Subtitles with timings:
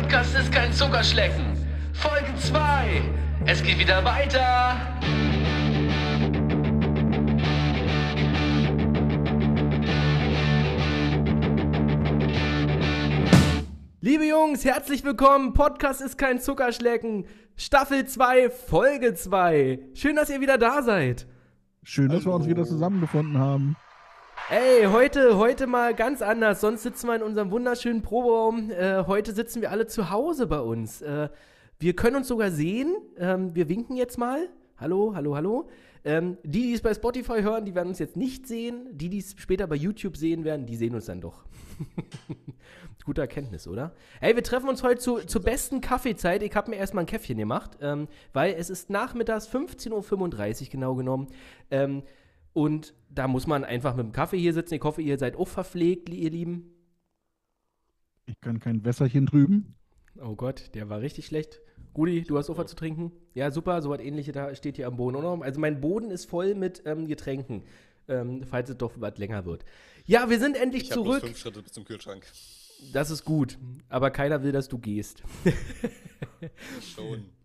[0.00, 1.44] Podcast ist kein Zuckerschlecken.
[1.92, 3.02] Folge 2.
[3.46, 4.76] Es geht wieder weiter.
[14.00, 15.52] Liebe Jungs, herzlich willkommen.
[15.52, 17.26] Podcast ist kein Zuckerschlecken.
[17.56, 19.80] Staffel 2, Folge 2.
[19.94, 21.26] Schön, dass ihr wieder da seid.
[21.82, 23.74] Schön, dass wir uns wieder zusammengefunden haben.
[24.50, 26.62] Ey, heute, heute mal ganz anders.
[26.62, 28.70] Sonst sitzen wir in unserem wunderschönen Proberaum.
[28.70, 31.02] Äh, heute sitzen wir alle zu Hause bei uns.
[31.02, 31.28] Äh,
[31.78, 32.96] wir können uns sogar sehen.
[33.18, 34.48] Ähm, wir winken jetzt mal.
[34.78, 35.68] Hallo, hallo, hallo.
[36.02, 38.86] Ähm, die, die es bei Spotify hören, die werden uns jetzt nicht sehen.
[38.92, 41.44] Die, die es später bei YouTube sehen werden, die sehen uns dann doch.
[43.04, 43.92] Gute Erkenntnis, oder?
[44.22, 46.42] Ey, wir treffen uns heute zu, zur besten Kaffeezeit.
[46.42, 50.94] Ich habe mir erstmal ein Käffchen gemacht, ähm, weil es ist nachmittags 15.35 Uhr genau
[50.94, 51.26] genommen.
[51.70, 52.02] Ähm,
[52.52, 54.74] und da muss man einfach mit dem Kaffee hier sitzen.
[54.74, 56.72] Ich hoffe, ihr seid auch verpflegt, ihr Lieben.
[58.26, 59.74] Ich kann kein Wässerchen drüben.
[60.20, 61.60] Oh Gott, der war richtig schlecht.
[61.96, 63.12] Rudi, du hast auch was zu trinken?
[63.34, 65.16] Ja, super, so was ähnliches da steht hier am Boden.
[65.16, 65.42] Oder?
[65.42, 67.64] Also mein Boden ist voll mit ähm, Getränken,
[68.08, 69.64] ähm, falls es doch was länger wird.
[70.04, 71.16] Ja, wir sind endlich Ich zurück.
[71.22, 72.24] habe fünf Schritte bis zum Kühlschrank.
[72.92, 75.22] Das ist gut, aber keiner will, dass du gehst.
[76.94, 77.24] Schon.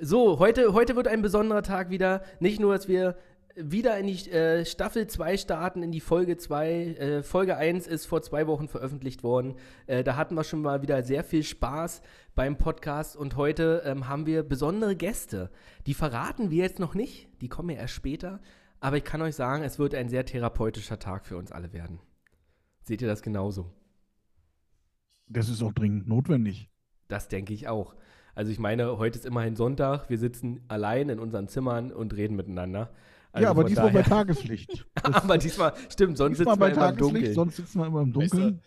[0.00, 2.22] So, heute, heute wird ein besonderer Tag wieder.
[2.40, 3.16] Nicht nur, dass wir
[3.60, 6.70] wieder in die äh, Staffel 2 starten, in die Folge 2.
[6.70, 9.56] Äh, Folge 1 ist vor zwei Wochen veröffentlicht worden.
[9.86, 12.02] Äh, da hatten wir schon mal wieder sehr viel Spaß
[12.34, 15.50] beim Podcast und heute ähm, haben wir besondere Gäste.
[15.86, 18.40] Die verraten wir jetzt noch nicht, die kommen ja erst später.
[18.80, 21.98] Aber ich kann euch sagen, es wird ein sehr therapeutischer Tag für uns alle werden.
[22.82, 23.72] Seht ihr das genauso?
[25.26, 26.70] Das ist auch dringend notwendig.
[27.08, 27.96] Das denke ich auch.
[28.34, 32.36] Also ich meine, heute ist immerhin Sonntag, wir sitzen allein in unseren Zimmern und reden
[32.36, 32.94] miteinander.
[33.32, 34.86] Also ja, aber diesmal bei daher- Tageslicht.
[35.02, 37.34] Das- aber diesmal, stimmt, sonst diesmal sitzen bei wir immer im Tageslicht, Dunkeln.
[37.34, 38.62] sonst sitzen wir immer im Weißt du- Dunkeln.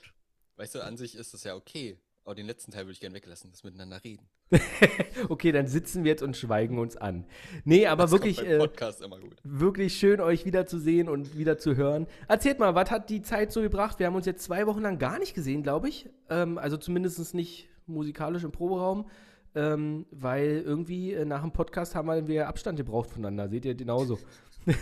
[0.57, 1.97] Weißt du, an sich ist das ja okay.
[2.23, 4.27] Aber den letzten Teil würde ich gerne weglassen, das miteinander reden.
[5.29, 7.25] Okay, dann sitzen wir jetzt und schweigen uns an.
[7.63, 9.37] Nee, aber Das wirklich, äh, Podcast immer gut.
[9.43, 12.05] wirklich schön, euch wiederzusehen und wieder zu hören.
[12.27, 13.97] Erzählt mal, was hat die Zeit so gebracht?
[13.99, 16.09] Wir haben uns jetzt zwei Wochen lang gar nicht gesehen, glaube ich.
[16.29, 19.09] Ähm, also zumindest nicht musikalisch im Proberaum.
[19.53, 23.49] Ähm, weil irgendwie äh, nach dem Podcast haben wir Abstand gebraucht voneinander.
[23.49, 24.17] Seht ihr genauso.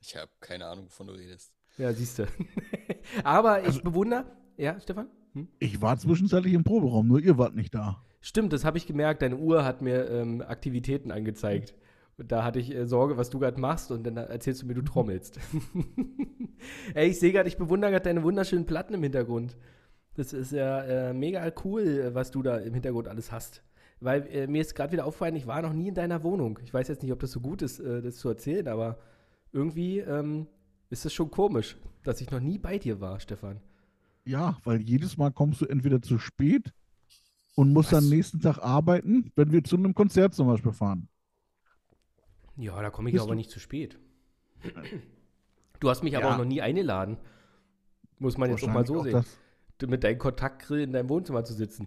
[0.00, 1.52] Ich habe keine Ahnung, wovon du redest.
[1.76, 2.26] Ja, siehst du.
[3.24, 4.24] Aber ich Also- bewundere.
[4.56, 5.08] Ja, Stefan?
[5.34, 5.48] Hm?
[5.58, 8.02] Ich war zwischenzeitlich im Proberaum, nur ihr wart nicht da.
[8.20, 9.22] Stimmt, das habe ich gemerkt.
[9.22, 11.74] Deine Uhr hat mir ähm, Aktivitäten angezeigt.
[12.16, 14.74] Und da hatte ich äh, Sorge, was du gerade machst, und dann erzählst du mir,
[14.74, 15.38] du trommelst.
[16.94, 19.56] Ey, ich sehe gerade, ich bewundere gerade deine wunderschönen Platten im Hintergrund.
[20.14, 23.62] Das ist ja äh, mega cool, was du da im Hintergrund alles hast.
[24.00, 26.58] Weil äh, mir ist gerade wieder aufgefallen, ich war noch nie in deiner Wohnung.
[26.62, 28.98] Ich weiß jetzt nicht, ob das so gut ist, äh, das zu erzählen, aber
[29.52, 30.46] irgendwie ähm,
[30.90, 33.60] ist es schon komisch, dass ich noch nie bei dir war, Stefan.
[34.24, 36.72] Ja, weil jedes Mal kommst du entweder zu spät
[37.56, 38.10] und musst dann Was?
[38.10, 41.08] nächsten Tag arbeiten, wenn wir zu einem Konzert zum Beispiel fahren.
[42.56, 43.98] Ja, da komme ich Bist aber du- nicht zu spät.
[45.80, 46.34] Du hast mich aber Ja.
[46.34, 47.16] auch noch nie eingeladen.
[48.18, 49.14] Muss man jetzt auch mal so sehen.
[49.16, 49.24] auch
[49.78, 51.86] Du mit deinem Kontaktgrill in deinem Wohnzimmer zu sitzen.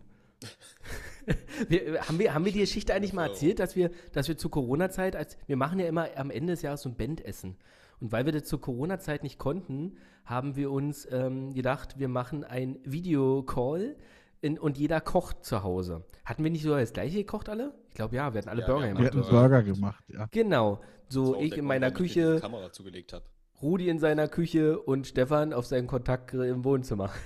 [1.70, 4.52] wir, haben, wir, haben wir die Geschichte eigentlich mal erzählt, dass wir, dass wir zur
[4.52, 7.58] Corona-Zeit, als wir machen ja immer am Ende des Jahres so ein Bandessen.
[8.00, 12.44] Und weil wir das zur Corona-Zeit nicht konnten, haben wir uns ähm, gedacht, wir machen
[12.44, 13.96] ein Videocall
[14.42, 16.04] in, und jeder kocht zu Hause.
[16.26, 17.74] Hatten wir nicht sogar das gleiche gekocht alle?
[17.90, 19.26] Ich glaube ja, wir hatten alle Ja, Burger wir haben Wir gemacht.
[19.26, 19.50] hatten Burger.
[19.50, 20.28] Burger gemacht, ja.
[20.32, 20.82] Genau.
[21.10, 23.26] So ich in Grund, meiner ich die Küche, Kamera zugelegt habe.
[23.62, 27.12] Rudi in seiner Küche und Stefan auf seinem Kontaktgrill im Wohnzimmer.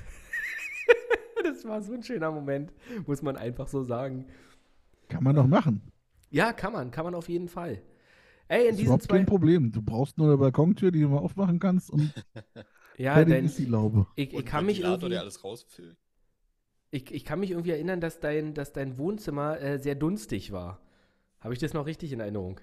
[1.66, 2.72] das war so ein schöner Moment,
[3.08, 4.26] muss man einfach so sagen.
[5.10, 5.82] Kann man doch machen.
[6.30, 7.82] Ja, kann man, kann man auf jeden Fall.
[8.48, 9.18] Ey, in ist diesen überhaupt zwei.
[9.18, 9.72] kein Problem.
[9.72, 12.14] Du brauchst nur eine Balkontür, die du mal aufmachen kannst und
[12.98, 14.08] Ja, denn ist die Laube.
[14.16, 15.98] ich, ich, kann mich irgendwie, der alles rausfüllt.
[16.92, 20.82] ich, ich kann mich irgendwie erinnern, dass dein, dass dein Wohnzimmer äh, sehr dunstig war.
[21.40, 22.60] Habe ich das noch richtig in Erinnerung?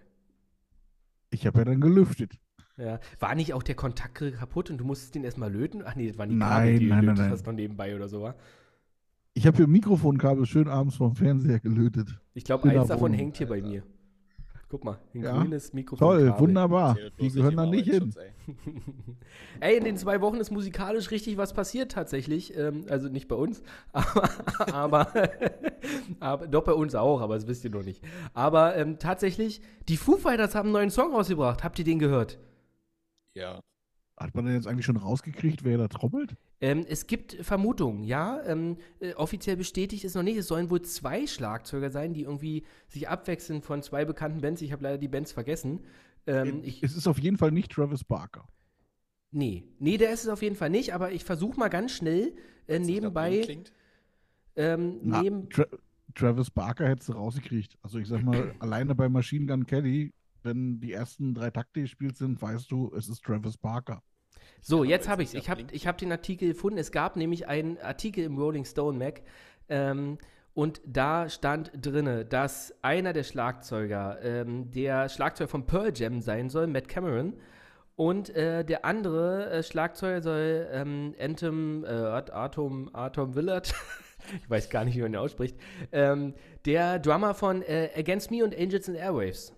[1.30, 2.38] Ich habe ja dann gelüftet.
[2.76, 3.00] Ja.
[3.20, 5.82] War nicht auch der Kontaktgrill kaputt und du musstest den erstmal löten?
[5.84, 7.30] Ach nee, das waren die Nein, Kabel, die du nein, nein, nein.
[7.30, 8.34] hast noch nebenbei oder so, wa?
[9.34, 12.08] Ich habe hier Mikrofonkabel schön abends vom Fernseher gelötet.
[12.34, 13.82] Ich glaube, eins davon Wohnung, hängt hier bei mir.
[14.68, 15.38] Guck mal, ein Ja.
[15.38, 16.06] grünes Mikrofon.
[16.08, 16.96] Toll, wunderbar.
[17.20, 18.14] Die gehören da nicht hin.
[18.16, 18.52] Ey.
[19.60, 22.56] Ey, in den zwei Wochen ist musikalisch richtig was passiert tatsächlich.
[22.56, 23.62] Ähm, also nicht bei uns,
[23.92, 24.30] aber,
[24.72, 25.12] aber,
[26.20, 28.02] aber doch bei uns auch, aber das wisst ihr noch nicht.
[28.32, 31.62] Aber ähm, tatsächlich, die Foo Fighters haben einen neuen Song rausgebracht.
[31.64, 32.38] Habt ihr den gehört?
[33.34, 33.60] Ja.
[34.16, 36.36] Hat man denn jetzt eigentlich schon rausgekriegt, wer da trommelt?
[36.60, 38.40] Ähm, es gibt Vermutungen, ja.
[38.44, 40.36] Ähm, äh, offiziell bestätigt ist noch nicht.
[40.36, 44.62] Es sollen wohl zwei Schlagzeuger sein, die irgendwie sich abwechseln von zwei bekannten Bands.
[44.62, 45.80] Ich habe leider die Bands vergessen.
[46.26, 48.46] Ähm, ich, es ist auf jeden Fall nicht Travis Barker.
[49.32, 52.34] nee, nee, der ist es auf jeden Fall nicht, aber ich versuche mal ganz schnell
[52.68, 53.64] äh, nebenbei.
[54.54, 55.64] Ähm, Na, neben, Tra
[56.14, 57.78] Travis Barker hättest du rausgekriegt.
[57.82, 60.12] Also ich sag mal, alleine bei Machine Gun Kelly,
[60.44, 64.02] wenn die ersten drei Takte gespielt sind, weißt du, es ist Travis Barker.
[64.60, 66.78] So, jetzt habe ich ja Ich habe ich hab den Artikel gefunden.
[66.78, 69.22] Es gab nämlich einen Artikel im Rolling Stone Mac.
[69.68, 70.18] Ähm,
[70.54, 76.50] und da stand drinne, dass einer der Schlagzeuger ähm, der Schlagzeuger von Pearl Jam sein
[76.50, 77.34] soll, Matt Cameron.
[77.96, 83.74] Und äh, der andere äh, Schlagzeuger soll ähm, Anthem, äh, Atom, Atom Willard,
[84.42, 85.56] ich weiß gar nicht, wie man ihn ausspricht,
[85.92, 86.34] ähm,
[86.64, 89.54] der Drummer von äh, Against Me und Angels and Airwaves.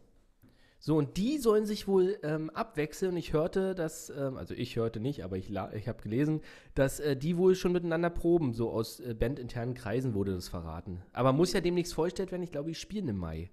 [0.86, 3.12] So, und die sollen sich wohl ähm, abwechseln.
[3.12, 6.42] Und ich hörte, dass, ähm, also ich hörte nicht, aber ich, ich habe gelesen,
[6.74, 8.52] dass äh, die wohl schon miteinander proben.
[8.52, 11.00] So aus äh, bandinternen Kreisen wurde das verraten.
[11.14, 12.42] Aber muss ja demnächst vorgestellt werden.
[12.42, 13.50] Ich glaube, die spielen im Mai.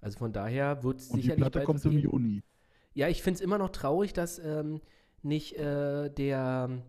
[0.00, 2.00] Also von daher wird es Und die sicherlich Platte bald kommt im.
[2.00, 2.42] Juni.
[2.92, 4.80] Ja, ich finde es immer noch traurig, dass ähm,
[5.22, 6.82] nicht äh, der,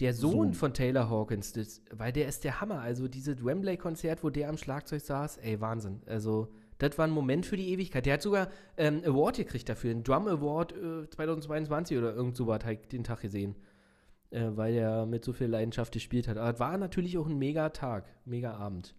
[0.00, 0.54] der Sohn, Sohn.
[0.54, 2.80] von Taylor Hawkins, das, weil der ist der Hammer.
[2.80, 6.02] Also dieses Wembley-Konzert, wo der am Schlagzeug saß, ey, Wahnsinn.
[6.06, 8.06] Also, das war ein Moment für die Ewigkeit.
[8.06, 12.60] Der hat sogar ähm, Award gekriegt dafür, einen Drum Award äh, 2022 oder irgend sowas,
[12.62, 13.56] habe ich den Tag gesehen.
[14.30, 16.36] Äh, weil er mit so viel Leidenschaft gespielt hat.
[16.36, 18.94] Aber es war natürlich auch ein mega Tag, mega Abend.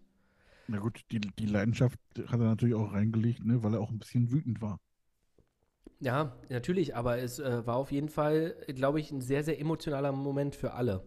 [0.68, 3.98] Na gut, die, die Leidenschaft hat er natürlich auch reingelegt, ne, weil er auch ein
[3.98, 4.80] bisschen wütend war.
[6.00, 10.12] Ja, natürlich, aber es äh, war auf jeden Fall, glaube ich, ein sehr, sehr emotionaler
[10.12, 11.04] Moment für alle.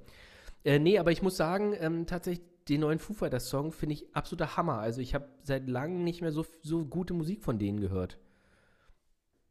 [0.63, 4.15] Äh, nee, aber ich muss sagen, ähm, tatsächlich, den neuen Foo Fighters Song finde ich
[4.15, 4.79] absoluter Hammer.
[4.79, 8.19] Also ich habe seit langem nicht mehr so, so gute Musik von denen gehört.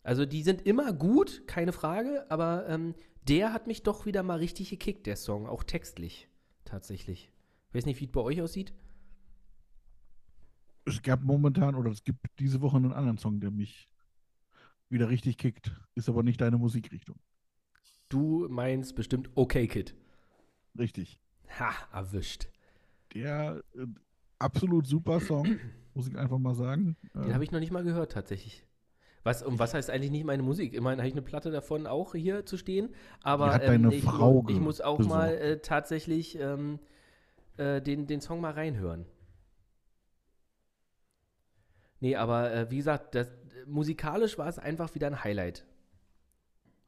[0.03, 2.95] Also die sind immer gut, keine Frage, aber ähm,
[3.29, 6.29] der hat mich doch wieder mal richtig gekickt, der Song, auch textlich,
[6.65, 7.31] tatsächlich.
[7.69, 8.73] Ich weiß nicht, wie es bei euch aussieht.
[10.87, 13.89] Es gab momentan, oder es gibt diese Woche einen anderen Song, der mich
[14.89, 15.71] wieder richtig kickt.
[15.95, 17.21] Ist aber nicht deine Musikrichtung.
[18.09, 19.95] Du meinst bestimmt Okay Kid.
[20.77, 21.21] Richtig.
[21.59, 22.49] Ha, erwischt.
[23.15, 23.87] Der äh,
[24.39, 25.47] absolut super Song,
[25.95, 26.97] muss ich einfach mal sagen.
[27.15, 28.67] Den habe ich noch nicht mal gehört, tatsächlich.
[29.23, 30.73] Was, und was heißt eigentlich nicht meine Musik?
[30.73, 32.95] Immerhin habe ich eine Platte davon auch hier zu stehen.
[33.23, 35.15] Aber deine ich, Frau ich muss auch besorgt.
[35.15, 36.79] mal äh, tatsächlich ähm,
[37.59, 39.05] äh, den, den Song mal reinhören.
[42.01, 43.31] Nee, aber äh, wie gesagt, das,
[43.67, 45.67] musikalisch war es einfach wieder ein Highlight,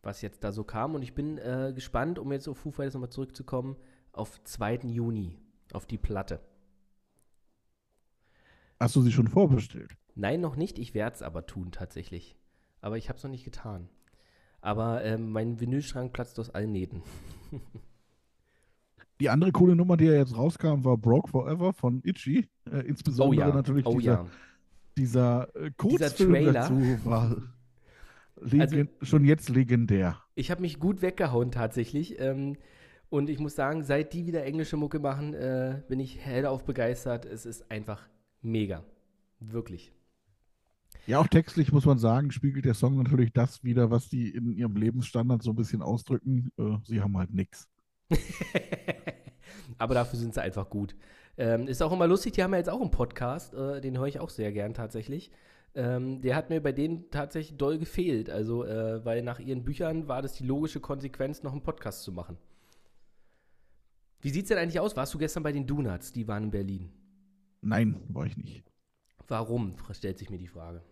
[0.02, 0.94] was jetzt da so kam.
[0.94, 3.76] Und ich bin äh, gespannt, um jetzt auf Foo Fighters nochmal zurückzukommen,
[4.12, 4.80] auf 2.
[4.84, 5.38] Juni,
[5.74, 6.40] auf die Platte.
[8.80, 9.96] Hast du sie schon vorbestellt?
[10.14, 10.78] Nein, noch nicht.
[10.78, 12.36] Ich werde es aber tun, tatsächlich.
[12.80, 13.88] Aber ich habe es noch nicht getan.
[14.60, 17.02] Aber ähm, mein Vinylschrank platzt aus allen Nähten.
[19.20, 22.48] Die andere coole Nummer, die ja jetzt rauskam, war Broke Forever von Itchy.
[22.68, 24.26] Äh, insbesondere natürlich oh dieser, ja.
[24.96, 26.52] dieser äh, Kurzfilm Trailer.
[26.52, 27.36] dazu war
[28.58, 30.20] Also- schon jetzt legendär.
[30.34, 32.18] Ich habe mich gut weggehauen, tatsächlich.
[32.18, 32.56] Ähm,
[33.12, 37.26] und ich muss sagen, seit die wieder englische Mucke machen, äh, bin ich hellauf begeistert.
[37.26, 38.08] Es ist einfach
[38.40, 38.82] mega.
[39.38, 39.92] Wirklich.
[41.06, 44.50] Ja, auch textlich muss man sagen, spiegelt der Song natürlich das wieder, was die in
[44.50, 46.52] ihrem Lebensstandard so ein bisschen ausdrücken.
[46.58, 47.68] Äh, sie haben halt nichts.
[49.78, 50.96] Aber dafür sind sie einfach gut.
[51.36, 54.06] Ähm, ist auch immer lustig, die haben ja jetzt auch einen Podcast, äh, den höre
[54.06, 55.30] ich auch sehr gern tatsächlich.
[55.74, 58.30] Ähm, der hat mir bei denen tatsächlich doll gefehlt.
[58.30, 62.12] Also, äh, weil nach ihren Büchern war das die logische Konsequenz, noch einen Podcast zu
[62.12, 62.38] machen.
[64.22, 64.96] Wie sieht's denn eigentlich aus?
[64.96, 66.12] Warst du gestern bei den Donuts?
[66.12, 66.92] Die waren in Berlin.
[67.60, 68.64] Nein, war ich nicht.
[69.26, 69.74] Warum?
[69.92, 70.82] stellt sich mir die Frage.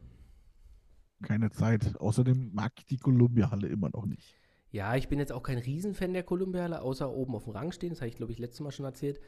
[1.22, 1.96] Keine Zeit.
[2.00, 4.34] Außerdem mag ich die Columbia-Halle immer noch nicht.
[4.72, 7.90] Ja, ich bin jetzt auch kein Riesenfan der Kolumbiale, außer oben auf dem Rang stehen.
[7.90, 9.20] Das habe ich, glaube ich, letztes Mal schon erzählt.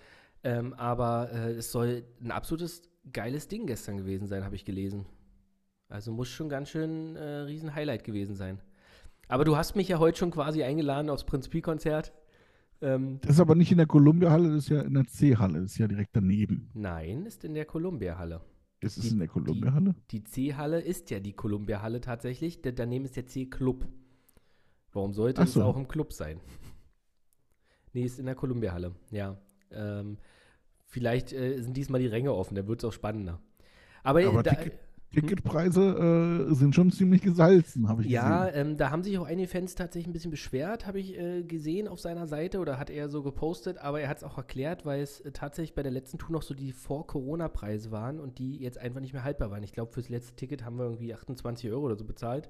[0.43, 2.83] Ähm, aber äh, es soll ein absolutes
[3.13, 5.07] geiles Ding gestern gewesen sein, habe ich gelesen.
[5.89, 8.61] Also muss schon ganz schön äh, riesen Highlight gewesen sein.
[9.29, 12.13] Aber du hast mich ja heute schon quasi eingeladen aufs Prinz Pi-Konzert.
[12.83, 15.73] Ähm, Das ist aber nicht in der Columbia-Halle, das ist ja in der C-Halle, das
[15.73, 16.69] ist ja direkt daneben.
[16.75, 18.41] nein, ist in der Columbia-Halle.
[18.81, 19.95] Das ist Die- in der Columbia-Halle?
[20.11, 22.61] Die C-Halle ist ja die Columbia-Halle tatsächlich.
[22.63, 23.87] Daneben ist der C-Club.
[24.93, 25.63] Warum sollte Ach es so.
[25.63, 26.41] auch im Club sein?
[27.93, 29.37] nee, ist in der Columbia-Halle, ja.
[29.71, 30.19] Ähm,
[30.87, 33.41] vielleicht äh, sind diesmal die Ränge offen, dann wird es auch spannender.
[34.03, 34.79] Aber, Aber da, Ticket-
[35.13, 38.71] Ticketpreise äh, sind schon ziemlich gesalzen, habe ich ja, gesehen.
[38.71, 41.87] ähm, da haben sich auch einige Fans tatsächlich ein bisschen beschwert, habe ich äh, gesehen
[41.87, 45.03] auf seiner Seite oder hat er so gepostet, aber er hat es auch erklärt, weil
[45.03, 48.79] es äh, tatsächlich bei der letzten Tour noch so die Vor-Corona-Preise waren und die jetzt
[48.79, 49.63] einfach nicht mehr haltbar waren.
[49.63, 52.49] Ich glaube, fürs letzte Ticket haben wir irgendwie 28 Euro oder so bezahlt.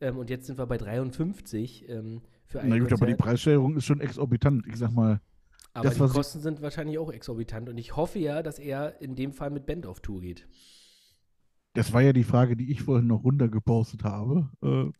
[0.00, 3.18] Ähm, und jetzt sind wir bei 53 ähm, für ein Na gut, aber die Konzert.
[3.18, 4.66] Preissteigerung ist schon exorbitant.
[4.66, 5.20] Ich sag mal,
[5.74, 9.14] Aber das, die Kosten sind wahrscheinlich auch exorbitant und ich hoffe ja, dass er in
[9.14, 10.46] dem Fall mit Band auf Tour geht.
[11.74, 14.90] Das war ja die Frage, die ich vorhin noch runtergepostet habe, äh,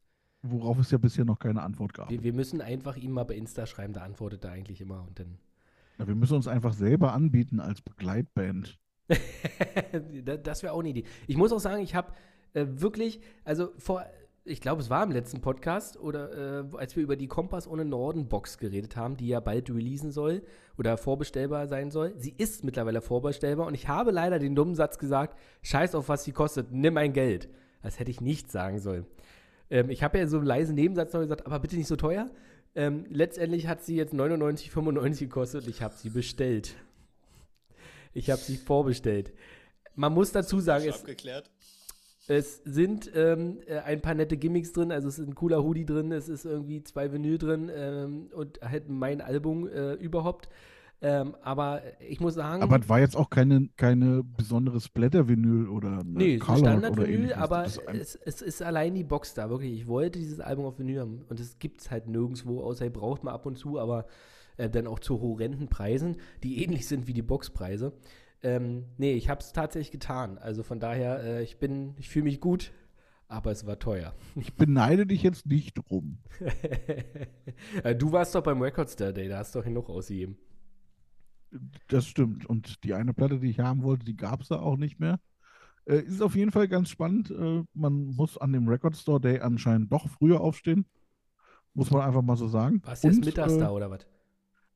[0.42, 2.10] worauf es ja bisher noch keine Antwort gab.
[2.10, 5.18] Wir, wir müssen einfach ihm mal bei Insta schreiben, da antwortet er eigentlich immer und
[5.18, 5.38] dann.
[5.98, 8.78] Na, wir müssen uns einfach selber anbieten als Begleitband.
[10.24, 11.04] Da- das wäre auch eine Idee.
[11.26, 12.12] Ich muss auch sagen, ich habe
[12.54, 14.06] äh, wirklich, also vor,
[14.44, 17.85] ich glaube, es war im letzten Podcast oder äh, als wir über die Kompass ohne
[17.85, 20.42] Norden Box geredet haben, die ja bald releasen soll
[20.78, 22.14] oder vorbestellbar sein soll.
[22.16, 26.25] Sie ist mittlerweile vorbestellbar und ich habe leider den dummen Satz gesagt: Scheiß auf, was
[26.25, 27.49] sie kostet, nimm mein Geld.
[27.82, 29.06] Das hätte ich nicht sagen sollen.
[29.68, 32.30] Ähm, ich habe ja so einen leisen Nebensatz noch gesagt, aber bitte nicht so teuer.
[32.75, 36.76] Ähm, letztendlich hat sie jetzt 99,95 gekostet und ich habe sie bestellt.
[38.12, 39.32] Ich habe sie vorbestellt.
[39.94, 41.04] Man muss dazu sagen, es.
[42.30, 45.84] Es sind ähm, äh, ein paar nette Gimmicks drin, also es ist ein cooler Hoodie
[45.84, 50.49] drin, es ist irgendwie zwei Vinyl drin ähm, und halt mein Album äh, überhaupt.
[51.02, 56.00] Ähm, aber ich muss sagen, Aber es war jetzt auch keine, keine besondere Splatter-Vinyl oder
[56.00, 59.72] eine nee, Standard-Vinyl, aber es, es ist allein die Box da, wirklich.
[59.72, 62.92] Ich wollte dieses Album auf Vinyl haben und es gibt es halt nirgendwo, außer ihr
[62.92, 64.06] braucht mal ab und zu, aber
[64.56, 67.92] äh, dann auch zu horrenden Preisen, die ähnlich sind wie die Boxpreise.
[68.42, 70.38] Ähm, nee, ich habe es tatsächlich getan.
[70.38, 72.73] Also von daher, äh, ich bin, ich fühle mich gut,
[73.28, 74.14] aber es war teuer.
[74.37, 76.18] ich beneide dich jetzt nicht drum.
[77.85, 80.38] Äh, du warst doch beim Record Star Day, da hast du doch genug ausgegeben.
[81.88, 82.47] Das stimmt.
[82.47, 85.20] Und die eine Platte, die ich haben wollte, die gab es da auch nicht mehr.
[85.85, 87.30] Äh, ist auf jeden Fall ganz spannend.
[87.30, 90.87] Äh, man muss an dem Record Store Day anscheinend doch früher aufstehen.
[91.75, 92.80] Muss man einfach mal so sagen.
[92.85, 94.06] Warst du Und, mittags äh, da oder was?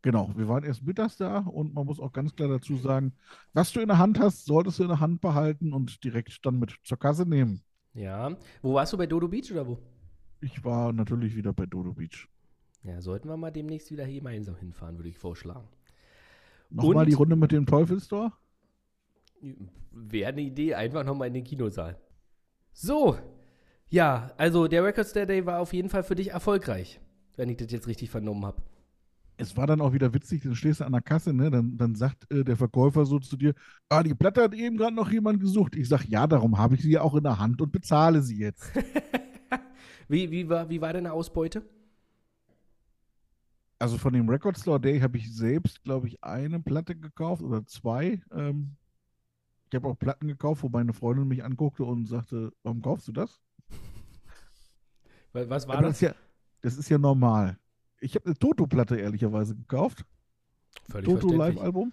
[0.05, 3.15] Genau, wir waren erst mittags da und man muss auch ganz klar dazu sagen,
[3.55, 6.59] was du in der Hand hast, solltest du in der Hand behalten und direkt dann
[6.59, 7.63] mit zur Kasse nehmen.
[7.95, 8.37] Ja.
[8.61, 9.79] Wo warst du bei Dodo Beach oder wo?
[10.43, 12.29] Ich war natürlich wieder bei Dodo Beach.
[12.83, 15.67] Ja, sollten wir mal demnächst wieder hier gemeinsam hinfahren, würde ich vorschlagen.
[16.69, 18.31] Nochmal die Runde mit dem Teufelstor.
[19.91, 21.99] Wäre eine Idee, einfach nochmal in den Kinosaal.
[22.75, 23.17] So,
[23.89, 27.01] ja, also der Record Store Day war auf jeden Fall für dich erfolgreich,
[27.37, 28.61] wenn ich das jetzt richtig vernommen habe.
[29.37, 31.51] Es war dann auch wieder witzig, dann stehst du an der Kasse, ne?
[31.51, 33.55] Dann, dann sagt äh, der Verkäufer so zu dir,
[33.89, 35.75] ah, die Platte hat eben gerade noch jemand gesucht.
[35.77, 38.39] Ich sag, ja, darum habe ich sie ja auch in der Hand und bezahle sie
[38.39, 38.71] jetzt.
[40.09, 41.63] Wie, wie, war, wie war deine Ausbeute?
[43.79, 47.67] Also von dem Record Store Day habe ich selbst, glaube ich, eine Platte gekauft oder
[47.67, 48.23] zwei.
[48.33, 48.77] Ähm,
[49.71, 53.13] ich habe auch Platten gekauft, wo meine Freundin mich anguckte und sagte, warum kaufst du
[53.13, 53.41] das?
[55.33, 55.91] Wa- Was war das?
[55.91, 56.15] das ist ja,
[56.61, 57.59] das ist ja normal.
[58.05, 60.05] Ich habe eine Toto-Platte ehrlicherweise gekauft.
[60.91, 61.35] Völlig Toto.
[61.35, 61.93] Live-Album.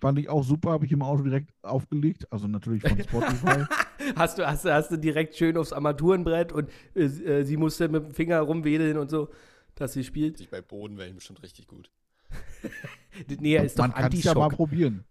[0.00, 2.26] Fand ich auch super, habe ich im Auto direkt aufgelegt.
[2.32, 3.64] Also natürlich von Spotify.
[4.16, 7.88] Hast du, hast, du- hast du direkt schön aufs Armaturenbrett und äh, äh, sie musste
[7.88, 9.30] mit dem Finger rumwedeln und so,
[9.76, 10.36] dass sie spielt.
[10.36, 11.90] Sich bei Bodenwellen bestimmt richtig gut.
[13.40, 15.04] Nee, ist doch Man kann es ja mal probieren.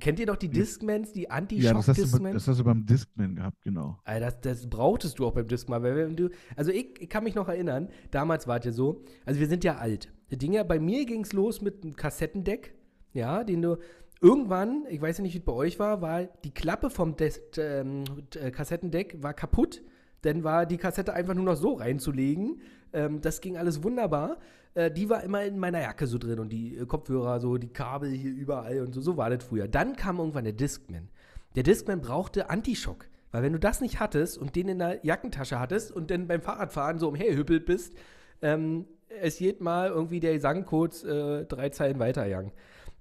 [0.00, 1.28] Kennt ihr doch die Discmans, die
[1.64, 3.98] Ja, das hast, du, das hast du beim Discman gehabt, genau.
[4.04, 7.24] Alter, das, das brauchtest du auch beim Discman, weil wenn du, also ich, ich kann
[7.24, 10.12] mich noch erinnern, damals war es ja so, also wir sind ja alt.
[10.30, 12.74] Das Ding ja, bei mir ging es los mit einem Kassettendeck,
[13.12, 13.78] ja, den du
[14.20, 17.40] irgendwann, ich weiß ja nicht, wie es bei euch war, war die Klappe vom Des,
[17.56, 19.82] ähm, äh, Kassettendeck war kaputt,
[20.22, 22.60] dann war die Kassette einfach nur noch so reinzulegen.
[22.92, 24.38] Ähm, das ging alles wunderbar.
[24.74, 27.72] Äh, die war immer in meiner Jacke so drin und die äh, Kopfhörer, so die
[27.72, 29.00] Kabel hier überall und so.
[29.00, 29.68] So war das früher.
[29.68, 31.08] Dann kam irgendwann der Discman.
[31.56, 33.06] Der Discman brauchte Antischock.
[33.30, 36.40] Weil wenn du das nicht hattest und den in der Jackentasche hattest und dann beim
[36.40, 37.94] Fahrradfahren so umherhüppelt bist,
[38.40, 38.86] ähm,
[39.20, 42.52] es jedes Mal irgendwie der Gesang kurz äh, drei Zeilen weitergegangen.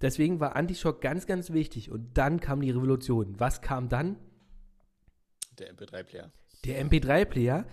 [0.01, 1.91] Deswegen war Antischock ganz, ganz wichtig.
[1.91, 3.39] Und dann kam die Revolution.
[3.39, 4.17] Was kam dann?
[5.58, 6.32] Der MP3-Player.
[6.65, 7.65] Der MP3-Player.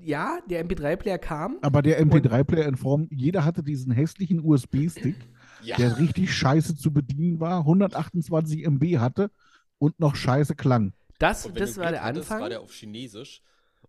[0.00, 1.58] Ja, der MP3-Player kam.
[1.62, 5.16] Aber der MP3-Player in Form, jeder hatte diesen hässlichen USB-Stick,
[5.62, 5.76] Ja.
[5.76, 9.30] der richtig scheiße zu bedienen war, 128 MB hatte
[9.78, 10.92] und noch scheiße klang.
[11.18, 12.40] Das, Und wenn das du war Glück der hattest, Anfang.
[12.42, 13.42] war der auf Chinesisch.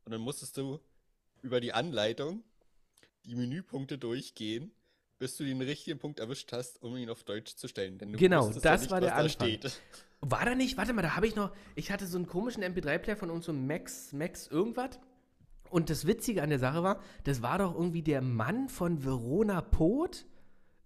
[0.06, 0.80] Und dann musstest du
[1.42, 2.44] über die Anleitung
[3.26, 4.72] die Menüpunkte durchgehen,
[5.20, 7.98] bis du den richtigen Punkt erwischt hast, um ihn auf Deutsch zu stellen.
[7.98, 9.48] Denn du Genau, wusstest das nicht, war was der da Anfang.
[9.48, 9.82] steht.
[10.22, 10.78] War da nicht?
[10.78, 11.52] Warte mal, da habe ich noch.
[11.76, 15.00] Ich hatte so einen komischen MP3-Player von uns, so ein Max, Max irgendwas.
[15.70, 19.62] Und das Witzige an der Sache war, das war doch irgendwie der Mann von Verona
[19.62, 20.26] Pot.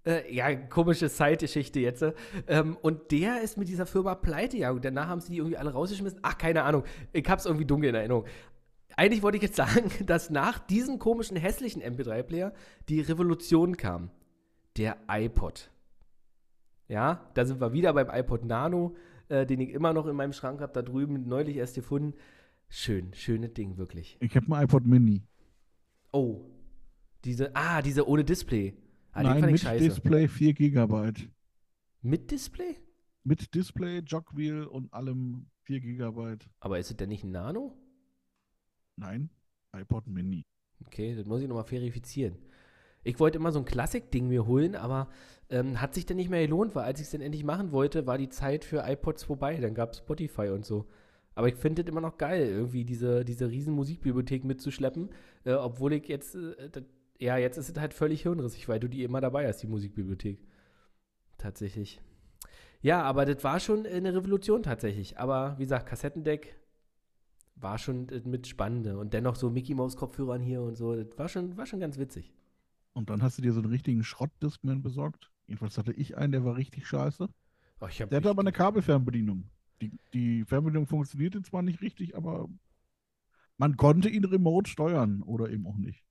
[0.06, 2.02] Äh, ja, komische Zeitgeschichte jetzt.
[2.02, 2.14] äh.
[2.48, 4.72] Ähm, und der ist mit dieser Firma pleite ja.
[4.72, 6.20] Und danach haben sie die irgendwie alle rausgeschmissen.
[6.22, 6.84] Ach, keine Ahnung.
[7.14, 8.26] Ich hab's irgendwie dunkel in Erinnerung.
[8.96, 12.54] Eigentlich wollte ich jetzt sagen, dass nach diesem komischen, hässlichen MP3-Player
[12.90, 14.12] die Revolution kam.
[14.78, 15.70] Der iPod.
[16.88, 18.96] Ja, da sind wir wieder beim iPod Nano,
[19.30, 22.14] äh, den ich immer noch in meinem Schrank habe, da drüben neulich erst gefunden.
[22.76, 24.18] Schön, schönes Ding, wirklich.
[24.20, 25.22] Ich habe ein iPod Mini.
[26.12, 26.50] Oh,
[27.24, 28.76] diese, ah, diese ohne Display.
[29.12, 29.84] Ah, Nein, mit scheiße.
[29.84, 31.28] Display 4 GB.
[32.02, 32.78] Mit Display?
[33.24, 36.38] Mit Display, Jogwheel und allem 4 GB.
[36.62, 37.78] Aber ist es denn nicht ein Nano?
[38.96, 39.30] Nein,
[39.78, 40.42] iPod Mini.
[40.88, 42.40] Okay, das muss ich nochmal verifizieren.
[43.04, 45.10] Ich wollte immer so ein Klassik-Ding mir holen, aber
[45.50, 48.08] ähm, hat sich dann nicht mehr gelohnt, weil als ich es dann endlich machen wollte,
[48.08, 49.58] war die Zeit für iPods vorbei.
[49.58, 50.88] Dann gab es Spotify und so.
[51.36, 55.10] Aber ich finde es immer noch geil, irgendwie diese, diese riesen Musikbibliothek mitzuschleppen,
[55.46, 56.84] äh, obwohl ich jetzt, äh, das,
[57.20, 60.40] ja, jetzt ist es halt völlig hirnrissig, weil du die immer dabei hast, die Musikbibliothek.
[61.38, 62.00] Tatsächlich.
[62.82, 65.18] Ja, aber das war schon eine Revolution tatsächlich.
[65.18, 66.56] Aber wie gesagt, Kassettendeck
[67.56, 68.98] war schon äh, mit Spannende.
[68.98, 71.98] Und dennoch so Mickey Mouse Kopfhörern hier und so, das war schon, war schon ganz
[71.98, 72.34] witzig.
[72.94, 75.32] Und dann hast du dir so einen richtigen Schrott-Discman besorgt.
[75.48, 77.28] Jedenfalls hatte ich einen, der war richtig scheiße.
[77.82, 79.50] Oh, Der hatte aber eine Kabelfernbedienung.
[79.84, 82.48] Die, die Fernbedienung funktionierte zwar nicht richtig, aber
[83.58, 86.04] man konnte ihn remote steuern oder eben auch nicht.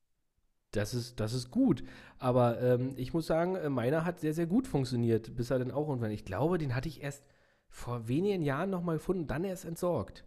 [0.73, 1.85] Das ist, das ist gut.
[2.19, 5.71] Aber ähm, ich muss sagen, äh, meiner hat sehr, sehr gut funktioniert, bis er dann
[5.71, 6.11] auch irgendwann.
[6.11, 7.25] Ich glaube, den hatte ich erst
[7.69, 10.25] vor wenigen Jahren nochmal gefunden, dann erst entsorgt.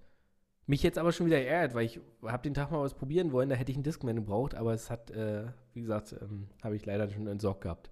[0.68, 3.50] Mich jetzt aber schon wieder geärgert, weil ich habe den Tag mal was probieren wollen,
[3.50, 6.86] da hätte ich einen Discman gebraucht, aber es hat, äh, wie gesagt, ähm, habe ich
[6.86, 7.92] leider schon entsorgt gehabt.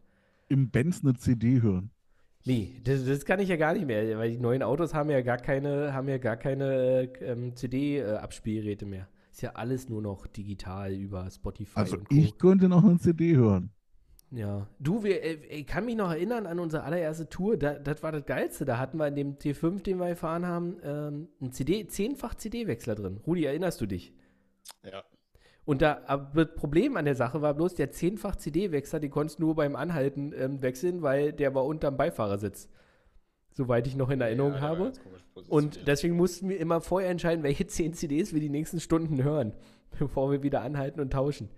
[0.50, 1.92] Im Benz eine CD hören.
[2.46, 5.22] Nee, das, das kann ich ja gar nicht mehr, weil die neuen Autos haben ja
[5.22, 9.08] gar keine, haben ja gar keine äh, ähm, CD-Abspielgeräte mehr.
[9.32, 12.16] Ist ja alles nur noch digital über Spotify Also und Co.
[12.16, 13.72] ich könnte noch eine CD hören.
[14.30, 14.68] Ja.
[14.80, 17.56] Du, wir, äh, ich kann mich noch erinnern an unsere allererste Tour.
[17.56, 18.66] Da, das war das Geilste.
[18.66, 22.96] Da hatten wir in dem T5, den wir gefahren haben, ähm, einen CD, zehnfach CD-Wechsler
[22.96, 23.22] drin.
[23.26, 24.14] Rudi, erinnerst du dich?
[24.84, 25.04] Ja.
[25.66, 29.40] Und da, aber das Problem an der Sache war bloß, der zehnfach CD-Wechsler, den konntest
[29.40, 32.70] du nur beim Anhalten ähm, wechseln, weil der war unterm Beifahrersitz.
[33.52, 34.92] Soweit ich noch in Erinnerung Ja, habe.
[35.48, 39.54] Und deswegen mussten wir immer vorher entscheiden, welche 10 CDs wir die nächsten Stunden hören,
[40.00, 41.50] bevor wir wieder anhalten und tauschen.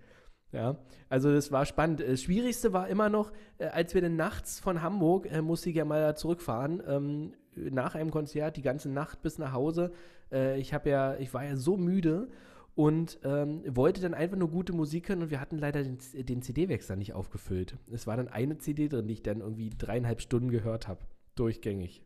[0.51, 0.77] Ja,
[1.09, 2.01] also das war spannend.
[2.01, 5.75] Das Schwierigste war immer noch, äh, als wir dann nachts von Hamburg, äh, musste ich
[5.75, 9.91] ja mal da zurückfahren, ähm, nach einem Konzert, die ganze Nacht bis nach Hause.
[10.31, 12.29] Äh, ich habe ja, ich war ja so müde
[12.75, 16.41] und ähm, wollte dann einfach nur gute Musik hören und wir hatten leider den, den
[16.41, 17.77] CD-Wechsler nicht aufgefüllt.
[17.91, 21.00] Es war dann eine CD drin, die ich dann irgendwie dreieinhalb Stunden gehört habe.
[21.35, 22.03] Durchgängig.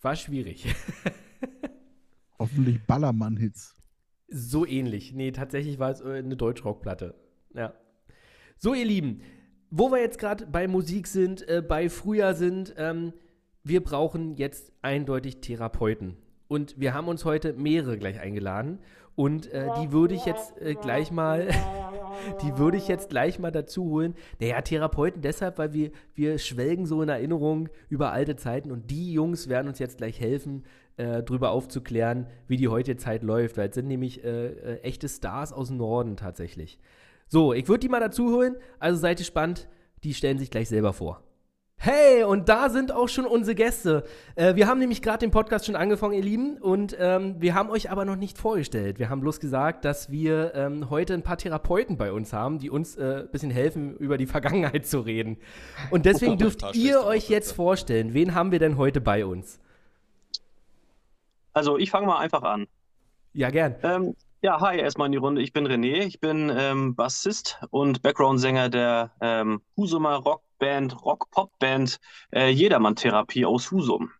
[0.00, 0.74] War schwierig.
[2.38, 3.74] Hoffentlich Ballermann-Hits.
[4.28, 5.12] So ähnlich.
[5.12, 7.14] Nee, tatsächlich war es äh, eine Deutschrockplatte.
[7.54, 7.74] Ja.
[8.56, 9.20] So, ihr Lieben,
[9.70, 13.12] wo wir jetzt gerade bei Musik sind, äh, bei Frühjahr sind, ähm,
[13.62, 16.16] wir brauchen jetzt eindeutig Therapeuten.
[16.48, 18.78] Und wir haben uns heute mehrere gleich eingeladen.
[19.20, 21.48] Und äh, die würde ich jetzt äh, gleich mal,
[22.42, 24.14] die würde ich jetzt gleich mal dazu holen.
[24.40, 29.12] Naja, Therapeuten deshalb, weil wir, wir schwelgen so in Erinnerung über alte Zeiten und die
[29.12, 30.64] Jungs werden uns jetzt gleich helfen,
[30.96, 33.58] äh, drüber aufzuklären, wie die heutige Zeit läuft.
[33.58, 36.78] Weil es sind nämlich äh, äh, echte Stars aus dem Norden tatsächlich.
[37.28, 38.56] So, ich würde die mal dazu holen.
[38.78, 39.68] Also seid gespannt,
[40.02, 41.22] die stellen sich gleich selber vor.
[41.82, 44.04] Hey, und da sind auch schon unsere Gäste.
[44.34, 47.70] Äh, wir haben nämlich gerade den Podcast schon angefangen, ihr Lieben, und ähm, wir haben
[47.70, 48.98] euch aber noch nicht vorgestellt.
[48.98, 52.68] Wir haben bloß gesagt, dass wir ähm, heute ein paar Therapeuten bei uns haben, die
[52.68, 55.38] uns äh, ein bisschen helfen, über die Vergangenheit zu reden.
[55.90, 59.58] Und deswegen dürft ihr euch jetzt vorstellen, wen haben wir denn heute bei uns?
[61.54, 62.66] Also ich fange mal einfach an.
[63.32, 63.76] Ja, gern.
[63.82, 65.40] Ähm, ja, hi, erstmal in die Runde.
[65.40, 70.22] Ich bin René, ich bin ähm, Bassist und Background-Sänger der ähm, Husumer
[70.60, 71.98] Rockband, Rock-Pop-Band
[72.32, 74.12] äh, Jedermann-Therapie aus Husum.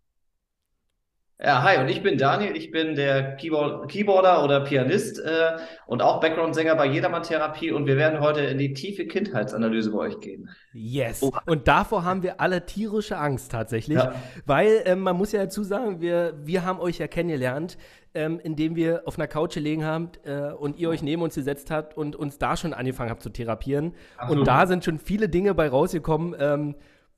[1.42, 6.02] Ja, hi, und ich bin Daniel, ich bin der Keyboard Keyboarder oder Pianist äh, und
[6.02, 10.20] auch Background-Sänger bei Jedermann Therapie und wir werden heute in die tiefe Kindheitsanalyse bei euch
[10.20, 10.50] gehen.
[10.74, 11.22] Yes.
[11.22, 11.32] Oh.
[11.46, 13.96] Und davor haben wir alle tierische Angst tatsächlich.
[13.96, 14.12] Ja.
[14.44, 17.78] Weil ähm, man muss ja dazu sagen, wir, wir haben euch ja kennengelernt,
[18.12, 21.70] ähm, indem wir auf einer Couch gelegen haben äh, und ihr euch neben uns gesetzt
[21.70, 23.94] habt und uns da schon angefangen habt zu therapieren.
[24.18, 24.40] Absolut.
[24.40, 26.74] Und da sind schon viele Dinge bei rausgekommen, ähm,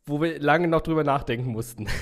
[0.06, 1.86] wo wir lange noch drüber nachdenken mussten.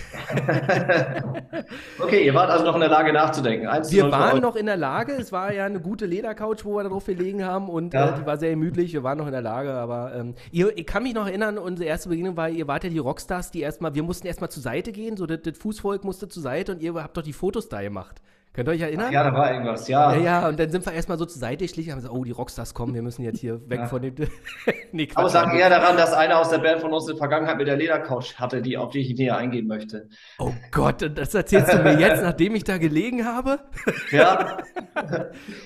[2.03, 3.67] Okay, ihr wart also noch in der Lage nachzudenken.
[3.67, 6.83] Eins Wir waren noch in der Lage, es war ja eine gute Ledercouch, wo wir
[6.85, 8.11] darauf gelegen haben und Ja.
[8.11, 10.87] äh, die war sehr gemütlich, wir waren noch in der Lage, aber ähm, ihr, ich
[10.87, 13.95] kann mich noch erinnern, unsere erste Begegnung war, ihr wart ja die Rockstars, die erstmal,
[13.95, 16.95] wir mussten erstmal zur Seite gehen, so das, das Fußvolk musste zur Seite und ihr
[16.95, 18.21] habt doch die Fotos da gemacht.
[18.53, 19.13] Könnt ihr euch erinnern?
[19.13, 20.13] Ja, da war irgendwas, ja.
[20.15, 22.25] Ja, ja, und dann sind wir erstmal so zur Seite geschlichen und haben gesagt, oh,
[22.25, 23.87] die Rockstars kommen, wir müssen jetzt hier weg Ja.
[23.87, 24.15] von dem.
[24.93, 25.45] nee, Aber es Quatsch.
[25.45, 27.77] lag eher daran, dass einer aus der Band von uns in der Vergangenheit mit der
[27.77, 30.09] Ledercouch hatte, die, auf die ich näher eingehen möchte.
[30.41, 33.61] Oh Gott, und das erzählst du mir jetzt, nachdem ich da gelegen habe?
[34.11, 34.59] Ja,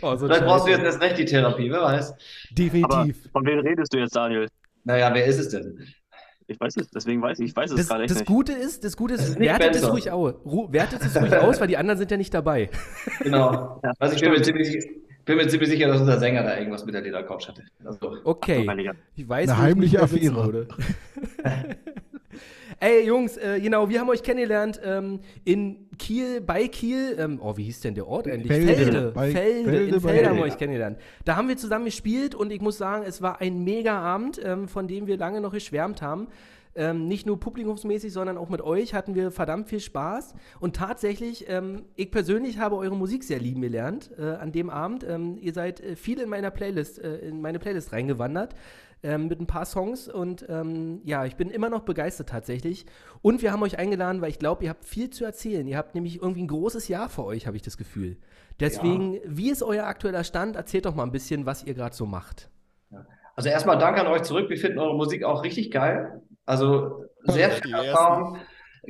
[0.02, 2.10] Oh, so vielleicht brauchst du jetzt erst recht die Therapie, wer weiß.
[2.10, 2.18] Aber
[2.52, 3.30] Definitiv.
[3.32, 4.48] von wem redest du jetzt, Daniel?
[4.84, 5.78] Naja, wer ist es denn?
[6.46, 8.26] Ich weiß es, deswegen weiß ich, ich weiß es Das, gerade echt das nicht.
[8.28, 10.34] Gute ist, das Gute Das ist, nicht wertet es ruhig aus.
[10.44, 12.68] Ru wertet es ruhig aus, weil die anderen sind ja nicht dabei.
[13.20, 13.80] Genau.
[13.82, 14.86] Ja, Also ich bin mir, ziemlich,
[15.24, 17.62] bin mir ziemlich sicher, dass unser Sänger da irgendwas mit der Ledercouch hatte.
[17.84, 18.68] Also, Okay.
[19.16, 20.68] Ich weiß, Eine heimliche Affäre.
[22.80, 27.16] Ey, Jungs, äh, genau, wir haben euch kennengelernt ähm, in Kiel, bei Kiel.
[27.18, 28.48] Ähm, oh, wie hieß denn der Ort eigentlich?
[28.52, 28.74] Felde.
[28.74, 29.12] Felde.
[29.14, 29.70] Bei- Felde.
[29.70, 30.98] Felde in Felde haben wir euch kennengelernt.
[31.24, 34.68] Da haben wir zusammen gespielt und ich muss sagen, es war ein mega Abend, ähm,
[34.68, 36.28] von dem wir lange noch geschwärmt haben.
[36.76, 40.34] Ähm, nicht nur publikumsmäßig, sondern auch mit euch hatten wir verdammt viel Spaß.
[40.58, 45.06] Und tatsächlich, ähm, ich persönlich habe eure Musik sehr lieben gelernt äh, an dem Abend.
[45.08, 48.56] Ähm, ihr seid äh, viel in meiner Playlist, äh, in meine Playlist reingewandert
[49.02, 52.86] ähm, mit ein paar Songs und ähm, ja, ich bin immer noch begeistert tatsächlich.
[53.22, 55.66] Und wir haben euch eingeladen, weil ich glaube, ihr habt viel zu erzählen.
[55.66, 58.16] Ihr habt nämlich irgendwie ein großes Jahr vor euch, habe ich das Gefühl.
[58.60, 60.56] Deswegen, wie ist euer aktueller Stand?
[60.56, 62.48] Erzählt doch mal ein bisschen, was ihr gerade so macht.
[63.36, 64.48] Also erstmal Dank an euch zurück.
[64.48, 66.22] Wir finden eure Musik auch richtig geil.
[66.46, 67.74] Also sehr Ja, viel.
[67.74, 68.38] Erfahrung,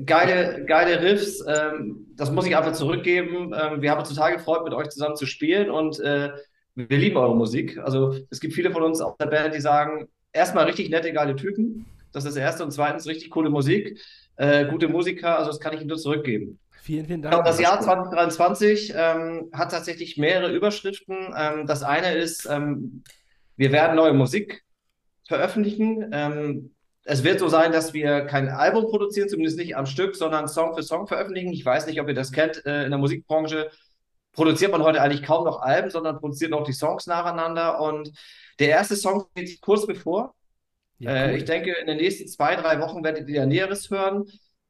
[0.04, 1.42] geile, geile Riffs.
[1.46, 3.54] Ähm, das muss ich einfach zurückgeben.
[3.58, 6.30] Ähm, wir haben uns total gefreut, mit euch zusammen zu spielen und äh,
[6.74, 7.78] wir lieben eure Musik.
[7.78, 11.36] Also es gibt viele von uns aus der Band, die sagen, erstmal richtig nette, geile
[11.36, 11.86] Typen.
[12.12, 12.64] Das ist das Erste.
[12.64, 14.00] Und zweitens richtig coole Musik,
[14.36, 15.38] äh, gute Musiker.
[15.38, 16.58] Also das kann ich ihnen nur zurückgeben.
[16.82, 17.40] Vielen, vielen Ja, Dank.
[17.40, 21.16] und das Jahr 2023 ähm, hat tatsächlich mehrere Überschriften.
[21.36, 23.02] Ähm, das eine ist, ähm,
[23.56, 24.62] wir werden neue Musik
[25.26, 26.10] veröffentlichen.
[26.12, 30.48] Ähm, es wird so sein, dass wir kein Album produzieren, zumindest nicht am Stück, sondern
[30.48, 31.52] Song für Song veröffentlichen.
[31.52, 32.64] Ich weiß nicht, ob ihr das kennt.
[32.66, 33.70] Äh, in der Musikbranche
[34.34, 37.80] produziert man heute eigentlich kaum noch Alben, sondern produziert noch die Songs nacheinander.
[37.80, 38.12] Und
[38.58, 40.34] der erste Song steht kurz bevor.
[40.98, 41.36] Ja, Äh, cool.
[41.38, 44.24] ich denke, in den nächsten zwei, drei Wochen werdet ihr Näheres hören.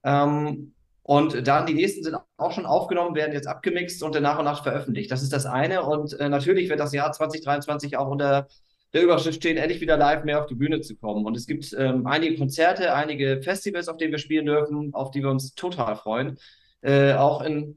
[0.04, 4.38] Ähm, und dann die nächsten sind auch schon aufgenommen, werden jetzt abgemixt und dann nach
[4.38, 5.10] und nach veröffentlicht.
[5.10, 5.82] Das ist das eine.
[5.84, 8.48] Und äh, natürlich wird das Jahr 2023 auch unter
[8.94, 11.26] der Überschrift stehen, endlich wieder live mehr auf die Bühne zu kommen.
[11.26, 15.22] Und es gibt ähm, einige Konzerte, einige Festivals, auf denen wir spielen dürfen, auf die
[15.22, 16.38] wir uns total freuen.
[16.80, 17.76] Äh, auch in,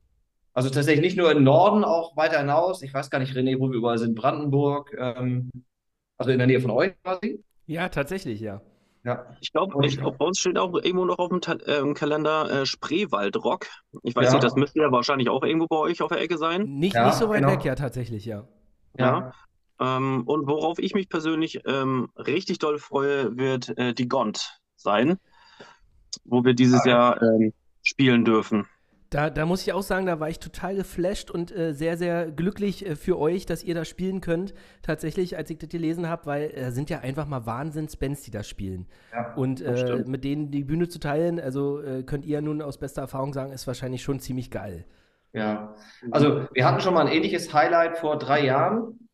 [0.57, 2.81] also tatsächlich nicht nur im Norden, auch weiter hinaus.
[2.81, 4.15] Ich weiß gar nicht, René, wo wir überall sind.
[4.15, 5.51] Brandenburg, ähm,
[6.17, 7.43] also in der Nähe von euch quasi.
[7.67, 8.61] ja, tatsächlich, ja.
[9.03, 9.37] Ja.
[9.39, 11.93] Ich glaube, ich glaub, bei uns steht auch irgendwo noch auf dem Ta äh, im
[11.93, 13.67] Kalender äh, Spreewaldrock.
[14.03, 14.31] Ich weiß Ja.
[14.33, 16.63] nicht, das müsste ja wahrscheinlich auch irgendwo bei euch auf der Ecke sein.
[16.63, 17.51] Nicht, Ja, nicht so weit genau.
[17.53, 18.47] weg, ja, tatsächlich, ja.
[18.97, 19.31] Ja.
[19.79, 25.19] Ähm, und worauf ich mich persönlich ähm, richtig doll freue, wird äh, die Gont sein,
[26.25, 28.65] wo wir dieses Ah, Jahr ähm, spielen dürfen.
[29.09, 32.29] Da, da muss ich auch sagen, da war ich total geflasht und äh, sehr, sehr
[32.29, 34.53] glücklich äh, für euch, dass ihr da spielen könnt.
[34.81, 38.43] Tatsächlich, als ich das gelesen habe, weil da sind ja einfach mal Wahnsinns-Bands, die da
[38.43, 38.85] spielen.
[39.13, 42.61] Ja, und äh, mit denen die Bühne zu teilen, also äh, könnt ihr ja nun
[42.61, 44.85] aus bester Erfahrung sagen, ist wahrscheinlich schon ziemlich geil.
[45.31, 45.75] Ja,
[46.11, 49.07] also wir hatten schon mal ein ähnliches Highlight vor drei Jahren.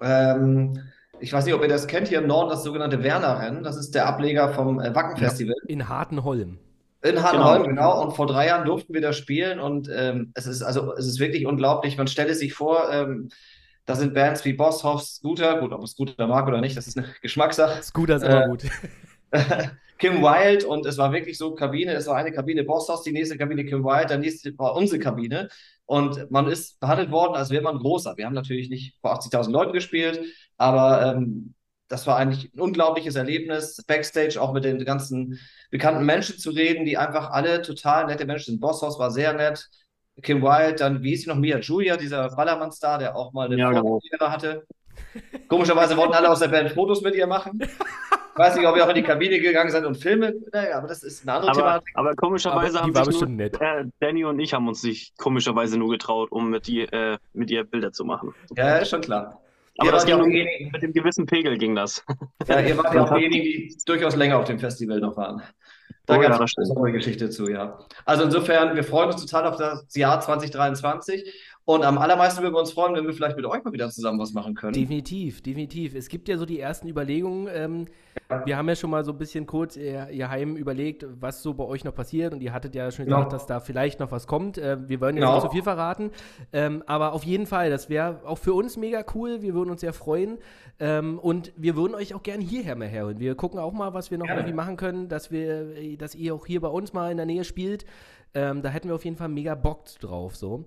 [0.00, 0.78] Ähm,
[1.20, 3.62] ich weiß nicht, ob ihr das kennt, hier im Norden das sogenannte Werner-Rennen.
[3.62, 5.54] Das ist der Ableger vom äh, Wacken-Festival.
[5.68, 6.58] In Hartenholm.
[7.04, 8.00] In Hanholm, genau.
[8.02, 11.18] Und vor drei Jahren durften wir da spielen und ähm, es ist also es ist
[11.18, 11.96] wirklich unglaublich.
[11.96, 13.28] Man stelle sich vor, ähm,
[13.86, 16.96] da sind Bands wie Bosshoff, Scooter, gut, ob es Scooter mag oder nicht, das ist
[16.98, 17.82] eine Geschmackssache.
[17.82, 18.64] Scooter ist immer Äh, gut.
[19.98, 23.38] Kim Wilde und es war wirklich so Kabine, es war eine Kabine Bosshaus, die nächste
[23.38, 25.48] Kabine Kim Wilde, dann nächste war unsere Kabine
[25.86, 28.16] und man ist behandelt worden, als wäre man großer.
[28.16, 30.20] Wir haben natürlich nicht vor 80.000 Leuten gespielt,
[30.56, 31.54] aber ähm,
[31.92, 35.38] das war eigentlich ein unglaubliches Erlebnis, Backstage auch mit den ganzen
[35.70, 38.60] bekannten Menschen zu reden, die einfach alle total nette Menschen sind.
[38.60, 39.68] Bosshaus war sehr nett,
[40.22, 43.58] Kim Wilde, dann wie hieß sie noch, Mia Julia, dieser Ballermann-Star, der auch mal eine
[43.58, 44.00] Ja, genau.
[44.20, 44.66] Hatte.
[45.48, 47.58] Komischerweise wollten alle aus der Band Fotos mit ihr machen.
[47.60, 50.32] Ich weiß nicht, ob ihr auch in die Kabine gegangen seid und Filme.
[50.50, 51.88] Naja, aber das ist eine andere Aber, Thematik.
[51.94, 53.60] aber komischerweise Aber die haben war sich bestimmt nur, nett.
[53.60, 57.50] äh, Danny und ich haben uns nicht komischerweise nur getraut, um mit, die, äh, mit
[57.50, 58.34] ihr Bilder zu machen.
[58.56, 59.42] Ja, ist schon klar.
[59.78, 62.04] Aber ihr das ging diejenigen, mit dem gewissen Pegel ging das.
[62.46, 65.42] ja, ihr wart ja auch diejenigen, die durchaus länger auf dem Festival noch waren.
[66.06, 67.78] Da Oh gab es eine neue Geschichte zu, ja.
[68.04, 71.32] Also insofern, wir freuen uns total auf das Jahr 2023
[71.64, 74.18] und am allermeisten würden wir uns freuen, wenn wir vielleicht mit euch mal wieder zusammen
[74.18, 74.72] was machen können.
[74.72, 75.94] Definitiv, definitiv.
[75.94, 77.48] Es gibt ja so die ersten Überlegungen.
[77.52, 77.86] Ähm,
[78.44, 81.54] wir haben ja schon mal so ein bisschen kurz ihr, ihr Heim überlegt, was so
[81.54, 82.32] bei euch noch passiert.
[82.34, 83.18] Und ihr hattet ja schon Genau.
[83.18, 84.58] gesagt, dass da vielleicht noch was kommt.
[84.58, 85.34] Äh, wir wollen jetzt Genau.
[85.36, 86.10] nicht zu viel verraten.
[86.52, 89.42] Ähm, aber auf jeden Fall, das wäre auch für uns mega cool.
[89.42, 90.38] Wir würden uns sehr freuen.
[90.80, 93.20] Ähm, und wir würden euch auch gerne hierher mal herholen.
[93.20, 96.34] Wir gucken auch mal, was wir noch irgendwie machen können, dass wir, äh, dass ihr
[96.34, 97.84] auch hier bei uns mal in der Nähe spielt.
[98.34, 100.34] Ähm, da hätten wir auf jeden Fall mega Bock drauf.
[100.36, 100.64] So.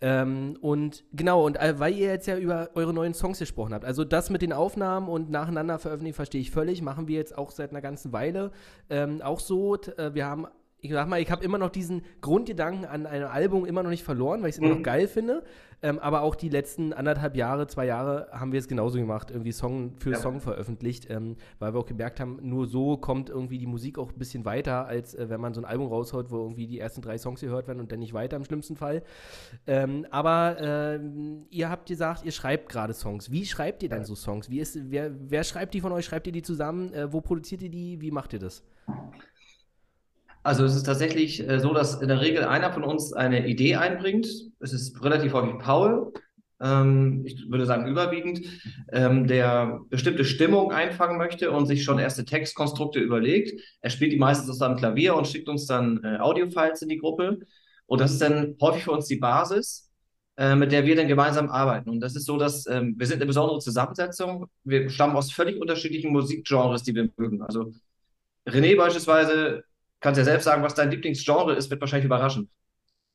[0.00, 3.84] Ähm, und genau, und äh, weil ihr jetzt ja über eure neuen Songs gesprochen habt,
[3.84, 7.50] also das mit den Aufnahmen und nacheinander veröffentlichen, verstehe ich völlig, machen wir jetzt auch
[7.50, 8.50] seit einer ganzen Weile.
[8.90, 10.46] Ähm, auch so, äh, wir haben,
[10.80, 14.04] ich sag mal, ich habe immer noch diesen Grundgedanken an ein Album immer noch nicht
[14.04, 14.76] verloren, weil ich es immer Mhm.
[14.76, 15.42] noch geil finde.
[15.82, 19.52] Ähm, aber auch die letzten anderthalb Jahre, zwei Jahre haben wir es genauso gemacht, irgendwie
[19.52, 20.16] Song für Ja.
[20.18, 24.10] Song veröffentlicht, ähm, weil wir auch gemerkt haben, nur so kommt irgendwie die Musik auch
[24.12, 27.02] ein bisschen weiter, als äh, wenn man so ein Album raushaut, wo irgendwie die ersten
[27.02, 29.02] drei Songs gehört werden und dann nicht weiter im schlimmsten Fall.
[29.66, 33.30] Ähm, aber ähm, ihr habt gesagt, ihr schreibt gerade Songs.
[33.30, 34.48] Wie schreibt ihr denn so Songs?
[34.50, 36.04] Wie ist, wer, wer schreibt die von euch?
[36.06, 36.92] Schreibt ihr die zusammen?
[36.94, 38.00] Äh, wo produziert ihr die?
[38.00, 38.62] Wie macht ihr das?
[40.46, 43.74] Also es ist tatsächlich äh, so, dass in der Regel einer von uns eine Idee
[43.74, 44.28] einbringt.
[44.60, 46.12] Es ist relativ häufig Paul,
[46.60, 48.42] ähm, ich würde sagen überwiegend,
[48.92, 53.60] ähm, der bestimmte Stimmung einfangen möchte und sich schon erste Textkonstrukte überlegt.
[53.80, 56.98] Er spielt die meistens aus seinem Klavier und schickt uns dann äh, Audiofiles in die
[56.98, 57.40] Gruppe.
[57.86, 59.90] Und das ist dann häufig für uns die Basis,
[60.36, 61.90] äh, mit der wir dann gemeinsam arbeiten.
[61.90, 64.46] Und das ist so, dass ähm, wir sind eine besondere Zusammensetzung.
[64.62, 67.42] Wir stammen aus völlig unterschiedlichen Musikgenres, die wir mögen.
[67.42, 67.72] Also
[68.46, 69.64] René beispielsweise
[70.00, 72.50] kannst ja selbst sagen, was dein Lieblingsgenre ist, wird wahrscheinlich überraschen.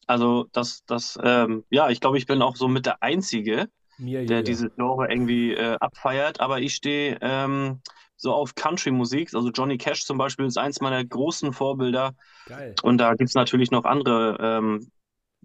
[0.08, 4.26] Also das, das, ähm, ja, ich glaube, ich bin auch so mit der Einzige, Mir
[4.26, 4.44] der hier.
[4.44, 6.39] dieses Genre irgendwie äh, abfeiert.
[6.39, 7.82] Aber ich stehe ähm,
[8.17, 9.34] so auf Country-Musik.
[9.34, 12.13] Also Johnny Cash zum Beispiel ist eins meiner großen Vorbilder.
[12.46, 12.76] Geil.
[12.84, 14.91] Und da gibt es natürlich noch andere, ähm,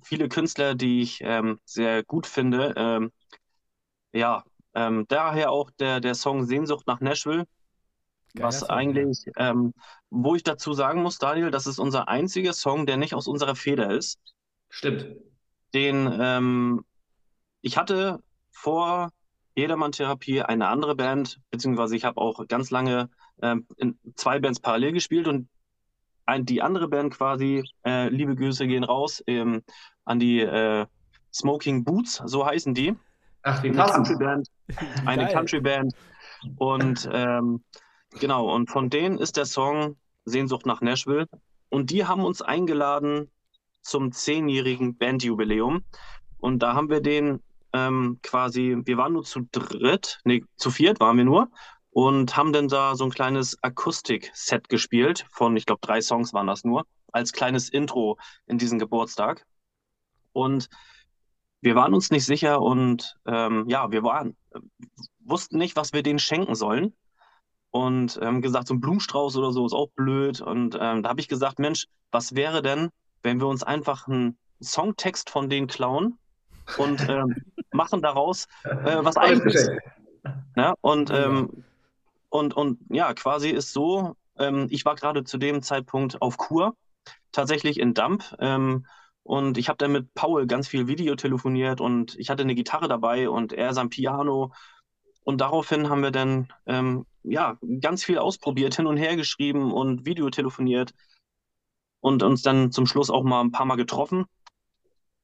[0.02, 2.74] viele Künstler, die ich ähm, sehr gut finde.
[2.76, 3.12] Ähm,
[4.12, 4.44] ja,
[4.74, 7.46] ähm, daher auch der, der Song Sehnsucht nach Nashville.
[8.36, 8.76] Geiler Was Song, ja.
[8.76, 9.74] eigentlich, ähm,
[10.10, 13.56] wo ich dazu sagen muss, Daniel, das ist unser einziger Song, der nicht aus unserer
[13.56, 14.18] Feder ist.
[14.68, 15.08] Stimmt.
[15.74, 16.84] Den, ähm,
[17.60, 18.20] ich hatte
[18.50, 19.10] vor
[19.56, 23.10] Jedermann-Therapie eine andere Band, beziehungsweise ich habe auch ganz lange
[23.42, 25.48] ähm, in zwei Bands parallel gespielt und
[26.26, 29.62] ein, die andere Band quasi, äh, liebe Grüße gehen raus ähm,
[30.04, 30.86] an die äh,
[31.32, 32.94] Smoking Boots, so heißen die.
[33.42, 34.08] Ach, wie Eine passend.
[34.08, 34.48] Country-Band,
[35.06, 35.32] eine Geil.
[35.32, 35.94] Country-Band.
[36.56, 37.62] Und ähm,
[38.12, 41.28] genau, und von denen ist der Song Sehnsucht nach Nashville.
[41.68, 43.30] Und die haben uns eingeladen
[43.80, 45.84] zum zehnjährigen Bandjubiläum.
[46.38, 47.42] Und da haben wir den
[47.72, 51.48] ähm, quasi, wir waren nur zu dritt, nee, zu viert waren wir nur.
[51.90, 56.46] Und haben dann da so ein kleines Akustik-Set gespielt von, ich glaube, drei Songs waren
[56.46, 59.46] das nur, als kleines Intro in diesen Geburtstag.
[60.32, 60.68] Und
[61.62, 64.36] wir waren uns nicht sicher und ähm, ja, wir waren,
[65.20, 66.94] wussten nicht, was wir denen schenken sollen.
[67.70, 70.40] Und ähm, gesagt, so ein Blumenstrauß oder so ist auch blöd.
[70.40, 72.90] Und ähm, da habe ich gesagt, Mensch, was wäre denn,
[73.22, 76.18] wenn wir uns einfach einen Songtext von denen klauen
[76.78, 77.36] und ähm,
[77.72, 79.52] machen daraus äh, was eigenes.
[79.52, 79.82] Geschenk.
[80.56, 81.64] Ja, und, ähm,
[82.30, 86.74] und, und ja, quasi ist so, ähm, ich war gerade zu dem Zeitpunkt auf Kur,
[87.32, 88.36] tatsächlich in Damp.
[88.38, 88.86] Ähm,
[89.22, 92.88] und ich habe dann mit Paul ganz viel Video telefoniert und ich hatte eine Gitarre
[92.88, 94.52] dabei und er sein Piano.
[95.24, 100.06] Und daraufhin haben wir dann ähm, ja, ganz viel ausprobiert, hin und her geschrieben und
[100.06, 100.92] Video telefoniert
[102.00, 104.26] und uns dann zum Schluss auch mal ein paar Mal getroffen.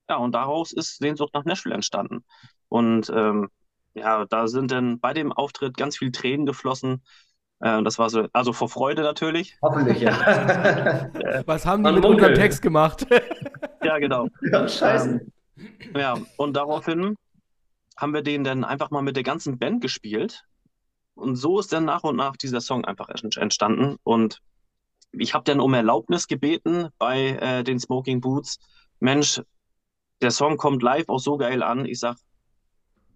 [0.08, 2.24] Ja, und daraus ist Sehnsucht nach Nashville entstanden.
[2.68, 3.48] Und ähm,
[3.94, 7.02] ja, da sind dann bei dem Auftritt ganz viel Tränen geflossen.
[7.60, 9.56] Äh, das war so, also vor Freude natürlich.
[9.62, 10.12] Hoffentlich, ja.
[11.46, 12.36] Was haben die Man mit unserem munkelt.
[12.36, 13.06] Text gemacht?
[13.84, 14.28] Ja, genau.
[14.42, 15.26] ja scheiße.
[15.96, 17.16] Ja, und daraufhin
[17.96, 20.44] haben wir den dann einfach mal mit der ganzen Band gespielt.
[21.14, 23.96] Und so ist dann nach und nach dieser Song einfach ent- entstanden.
[24.02, 24.40] Und
[25.12, 28.58] ich habe dann um Erlaubnis gebeten bei äh, den Smoking Boots.
[28.98, 29.42] Mensch,
[30.20, 31.84] der Song kommt live auch so geil an.
[31.84, 32.16] Ich sag,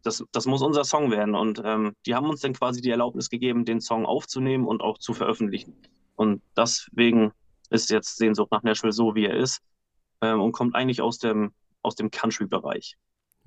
[0.02, 1.34] das, das muss unser Song werden.
[1.34, 4.98] Und ähm, die haben uns dann quasi die Erlaubnis gegeben, den Song aufzunehmen und auch
[4.98, 5.74] zu veröffentlichen.
[6.16, 7.32] Und deswegen
[7.70, 9.60] ist jetzt Sehnsucht nach Nashville so, wie er ist.
[10.20, 12.96] Ähm, und kommt eigentlich aus dem, aus dem Country-Bereich.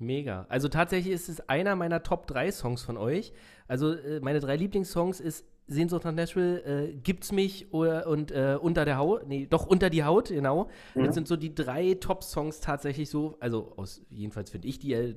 [0.00, 0.46] Mega.
[0.48, 3.32] Also tatsächlich ist es einer meiner Top 3 Songs von euch.
[3.68, 8.58] Also äh, meine drei Lieblingssongs ist Sehnsucht nach Nashville, äh, Gibt's mich oder, und äh,
[8.60, 9.28] Unter der Haut.
[9.28, 10.68] Nee, doch Unter die Haut, genau.
[10.94, 15.14] Das sind so die drei Top-Songs tatsächlich so, also aus, jedenfalls finde ich die äh,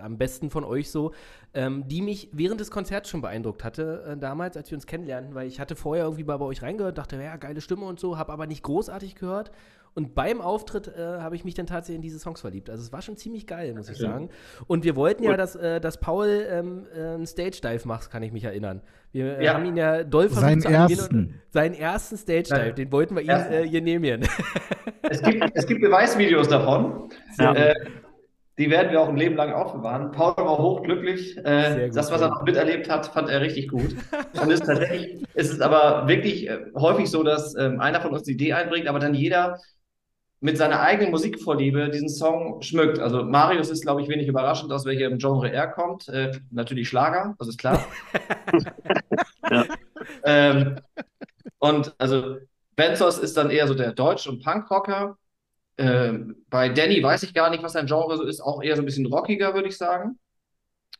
[0.00, 1.12] am besten von euch so,
[1.52, 5.34] ähm, die mich während des Konzerts schon beeindruckt hatte, äh, damals, als wir uns kennenlernten,
[5.34, 8.16] weil ich hatte vorher irgendwie mal bei euch reingehört, dachte, ja, geile Stimme und so,
[8.16, 9.50] habe aber nicht großartig gehört.
[9.94, 12.70] Und beim Auftritt äh, habe ich mich dann tatsächlich in diese Songs verliebt.
[12.70, 14.30] Also es war schon ziemlich geil, muss ich sagen.
[14.66, 18.32] Und wir wollten ja, dass, äh, dass Paul ähm, äh, einen Stage-Dive macht, kann ich
[18.32, 18.80] mich erinnern.
[19.12, 19.54] Wir äh, Ja.
[19.54, 21.40] haben ihn ja doll versucht Seinen ersten.
[21.50, 23.52] Seinen ersten Stage-Dive, den wollten wir ihm Ersten.
[23.52, 24.26] äh, hier nehmen.
[25.10, 27.10] Es gibt, es gibt Beweisvideos davon.
[27.38, 27.52] Ja.
[27.54, 27.74] Äh,
[28.58, 30.12] die werden wir auch ein Leben lang aufbewahren.
[30.12, 31.36] Paul war hochglücklich.
[31.44, 32.28] Äh, gut, das, was ja.
[32.28, 33.94] er noch miterlebt hat, fand er richtig gut.
[34.40, 38.22] Und es ist tatsächlich, es ist aber wirklich häufig so, dass ähm, einer von uns
[38.22, 39.58] die Idee einbringt, aber dann jeder
[40.42, 42.98] mit seiner eigenen Musikvorliebe diesen Song schmückt.
[42.98, 46.08] Also Marius ist, glaube ich, wenig überraschend, aus welchem Genre er kommt.
[46.08, 47.84] Äh, natürlich Schlager, das ist klar.
[49.50, 49.66] Ja.
[50.24, 50.80] Ähm,
[51.58, 52.38] und also
[52.74, 55.18] Benzos ist dann eher so der Deutsch- und Punkrocker.
[55.76, 58.82] Ähm, bei Danny weiß ich gar nicht, was sein Genre so ist, auch eher so
[58.82, 60.18] ein bisschen rockiger, würde ich sagen.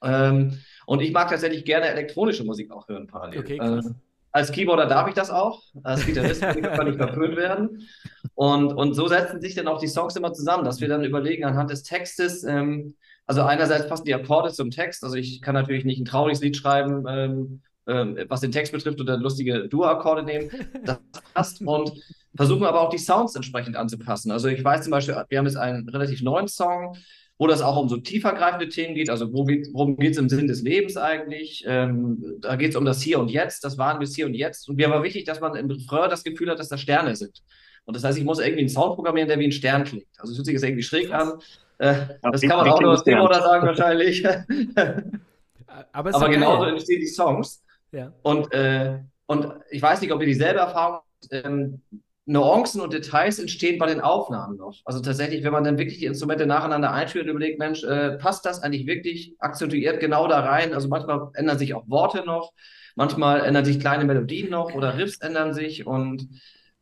[0.03, 3.41] Ähm, und ich mag tatsächlich gerne elektronische Musik auch hören parallel.
[3.41, 3.91] Okay, krass.
[4.33, 5.63] Als Keyboarder darf ich das auch.
[5.83, 7.87] Als Gitarrist kann ich verpönt werden.
[8.35, 11.45] Und, und so setzen sich dann auch die Songs immer zusammen, dass wir dann überlegen
[11.45, 12.95] anhand des Textes, ähm,
[13.27, 16.57] also einerseits passen die Akkorde zum Text, also ich kann natürlich nicht ein trauriges Lied
[16.57, 20.51] schreiben, ähm, ähm, was den Text betrifft oder lustige Dur-Akkorde nehmen.
[20.85, 20.99] Das
[21.35, 21.61] passt.
[21.61, 21.93] Und
[22.35, 24.31] versuchen aber auch die Sounds entsprechend anzupassen.
[24.31, 26.97] Also ich weiß zum Beispiel, wir haben jetzt einen relativ neuen Song,
[27.43, 29.11] wo das auch um so tiefergreifende Themen geht.
[29.11, 31.65] Also wo geht, worum geht es im Sinn des Lebens eigentlich?
[31.67, 34.69] Ähm, da geht es um das Hier und Jetzt, das waren bis Hier und Jetzt.
[34.69, 37.43] Und mir war wichtig, dass man im Refrain das Gefühl hat, dass da Sterne sind.
[37.85, 40.07] Und das heißt, ich muss irgendwie einen Sound programmieren, der wie ein Stern klingt.
[40.19, 41.33] Also es hört sich jetzt irgendwie schräg an.
[41.79, 44.25] Äh, das kann man auch nur aus dem oder sagen wahrscheinlich.
[45.93, 47.65] Aber, Aber genauso entstehen die Songs.
[47.91, 48.13] Ja.
[48.23, 51.45] Und, äh, und ich weiß nicht, ob ihr dieselbe Erfahrung habt.
[51.45, 51.83] Ähm,
[52.25, 54.81] Nuancen und Details entstehen bei den Aufnahmen noch.
[54.85, 58.45] Also tatsächlich, wenn man dann wirklich die Instrumente nacheinander einführt und überlegt, Mensch, äh, passt
[58.47, 60.73] das eigentlich wirklich akzentuiert genau da rein?
[60.73, 62.53] Also manchmal ändern sich auch Worte noch,
[62.95, 66.29] manchmal ändern sich kleine Melodien noch oder Riffs ändern sich und,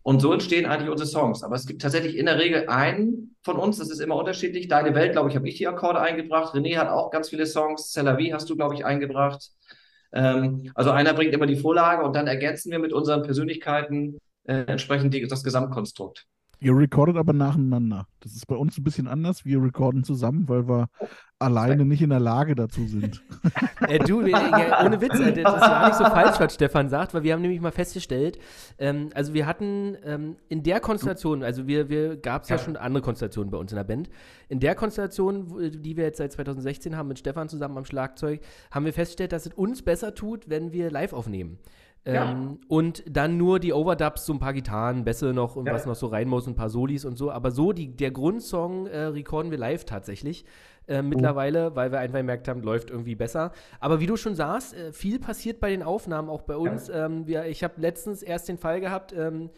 [0.02, 1.42] und so entstehen eigentlich unsere Songs.
[1.42, 4.68] Aber es gibt tatsächlich in der Regel einen von uns, das ist immer unterschiedlich.
[4.68, 6.54] Deine Welt, glaube ich, habe ich die Akkorde eingebracht.
[6.54, 7.92] René hat auch ganz viele Songs.
[7.92, 9.52] Celavi hast du, glaube ich, eingebracht.
[10.12, 14.18] Ähm, also einer bringt immer die Vorlage und dann ergänzen wir mit unseren Persönlichkeiten
[14.50, 16.26] äh, entsprechend die, das Gesamtkonstrukt.
[16.62, 18.06] Ihr recordet aber nacheinander.
[18.20, 19.46] Das ist bei uns ein bisschen anders.
[19.46, 20.88] Wir recorden zusammen, weil wir
[21.38, 23.22] alleine nicht in der Lage dazu sind.
[23.88, 27.22] äh, du, ohne Witz, äh, das ist ja nicht so falsch, was Stefan sagt, weil
[27.22, 28.38] wir haben nämlich mal festgestellt,
[28.78, 32.56] ähm, also wir hatten ähm, in der Konstellation, also wir, wir gab es ja.
[32.56, 32.62] ja.
[32.62, 34.10] schon andere Konstellationen bei uns in der Band.
[34.50, 38.84] In der Konstellation, die wir jetzt seit 2016 haben mit Stefan zusammen am Schlagzeug, haben
[38.84, 41.58] wir festgestellt, dass es uns besser tut, wenn wir live aufnehmen.
[42.06, 42.32] Ja.
[42.32, 45.74] Ähm, und dann nur die Overdubs, so ein paar Gitarren, Bässe noch und ja.
[45.74, 47.30] was noch so rein muss, ein paar Solis und so.
[47.30, 50.44] Aber so, die, der Grundsong äh, recorden wir live tatsächlich.
[50.88, 53.52] Äh, mittlerweile, weil wir einfach gemerkt haben, läuft irgendwie besser.
[53.78, 56.88] Aber wie du schon sagst, äh, viel passiert bei den Aufnahmen, auch bei uns.
[56.88, 57.06] Ja.
[57.06, 59.50] Ähm, wir, ich habe letztens erst den Fall gehabt, ähm,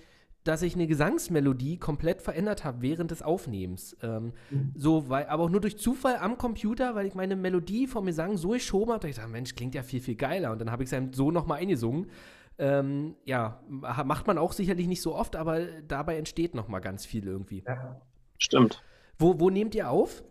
[0.44, 3.96] dass ich eine Gesangsmelodie komplett verändert habe während des Aufnehmens.
[4.02, 4.72] Ähm, mhm.
[4.76, 8.36] So, weil, aber auch nur durch Zufall am Computer, weil ich meine Melodie vom Gesang
[8.36, 10.52] so geschoben habe, dass ich dachte, Mensch, klingt ja viel, viel geiler.
[10.52, 12.10] Und dann habe ich es dann so nochmal eingesungen.
[12.58, 17.26] Ähm, ja, macht man auch sicherlich nicht so oft, aber dabei entsteht nochmal ganz viel
[17.26, 17.62] irgendwie.
[17.66, 18.00] Ja.
[18.38, 18.82] Stimmt.
[19.18, 20.22] Wo, wo nehmt ihr auf?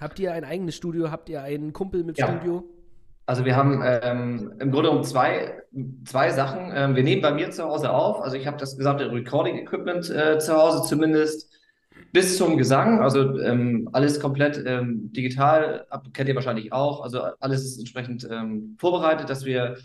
[0.00, 1.10] Habt ihr ein eigenes Studio?
[1.10, 2.28] Habt ihr einen Kumpel mit ja.
[2.28, 2.64] Studio?
[3.26, 5.60] Also wir haben ähm, im Grunde um zwei,
[6.04, 6.72] zwei Sachen.
[6.72, 8.22] Ähm, wir nehmen bei mir zu Hause auf.
[8.22, 11.52] Also ich habe das gesamte Recording-Equipment äh, zu Hause zumindest
[12.12, 13.00] bis zum Gesang.
[13.00, 17.02] Also ähm, alles komplett ähm, digital, kennt ihr wahrscheinlich auch.
[17.02, 19.76] Also alles ist entsprechend ähm, vorbereitet, dass wir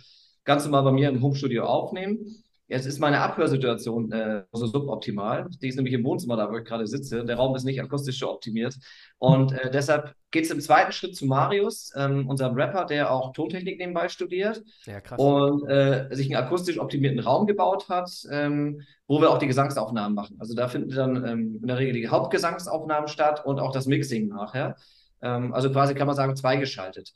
[0.43, 2.43] ganz normal bei mir im Homestudio aufnehmen.
[2.71, 5.49] Jetzt ist meine Abhörsituation äh, so suboptimal.
[5.61, 7.25] Die ist nämlich im Wohnzimmer, da wo ich gerade sitze.
[7.25, 8.77] Der Raum ist nicht akustisch so optimiert.
[9.17, 13.33] Und äh, deshalb geht es im zweiten Schritt zu Marius, ähm, unserem Rapper, der auch
[13.33, 14.63] Tontechnik nebenbei studiert.
[14.85, 15.19] Ja, krass.
[15.19, 20.15] Und äh, sich einen akustisch optimierten Raum gebaut hat, ähm, wo wir auch die Gesangsaufnahmen
[20.15, 20.37] machen.
[20.39, 24.29] Also da finden dann ähm, in der Regel die Hauptgesangsaufnahmen statt und auch das Mixing
[24.29, 24.77] nachher.
[25.21, 27.11] Ähm, also quasi kann man sagen, zweigeschaltet.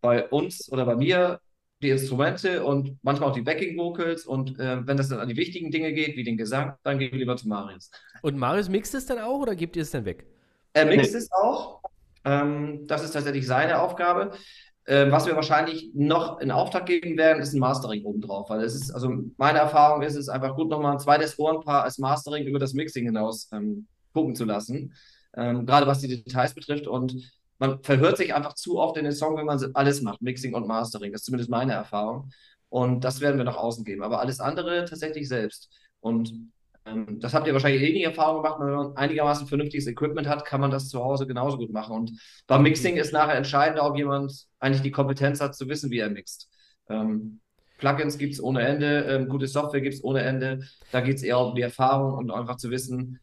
[0.00, 1.38] Bei uns oder bei mir
[1.82, 4.26] die Instrumente und manchmal auch die Backing Vocals.
[4.26, 7.12] Und äh, wenn das dann an die wichtigen Dinge geht, wie den Gesang, dann gehen
[7.12, 7.90] wir lieber zu Marius.
[8.22, 10.26] Und Marius mixt es dann auch oder gibt ihr es dann weg?
[10.72, 11.18] Er mixt nee.
[11.18, 11.80] es auch.
[12.24, 14.32] Ähm, das ist tatsächlich seine Aufgabe.
[14.86, 18.50] Ähm, was wir wahrscheinlich noch in Auftrag geben werden, ist ein Mastering obendrauf.
[18.50, 21.98] Weil es ist, also meine Erfahrung ist es einfach gut, nochmal ein zweites Ohrenpaar als
[21.98, 24.92] Mastering über das Mixing hinaus ähm, gucken zu lassen.
[25.36, 26.86] Ähm, gerade was die Details betrifft.
[26.86, 27.14] Und
[27.60, 30.66] man verhört sich einfach zu oft in den Song, wenn man alles macht, Mixing und
[30.66, 31.12] Mastering.
[31.12, 32.30] Das ist zumindest meine Erfahrung.
[32.70, 34.02] Und das werden wir nach außen geben.
[34.02, 35.70] Aber alles andere tatsächlich selbst.
[36.00, 36.32] Und
[36.86, 38.60] ähm, das habt ihr wahrscheinlich eh nie Erfahrung gemacht.
[38.60, 41.94] Wenn man einigermaßen vernünftiges Equipment hat, kann man das zu Hause genauso gut machen.
[41.94, 42.12] Und
[42.46, 46.08] beim Mixing ist nachher entscheidend, ob jemand eigentlich die Kompetenz hat, zu wissen, wie er
[46.08, 46.48] mixt.
[46.88, 47.40] Ähm,
[47.76, 50.60] Plugins gibt es ohne Ende, ähm, gute Software gibt es ohne Ende.
[50.92, 53.20] Da geht es eher um die Erfahrung und einfach zu wissen,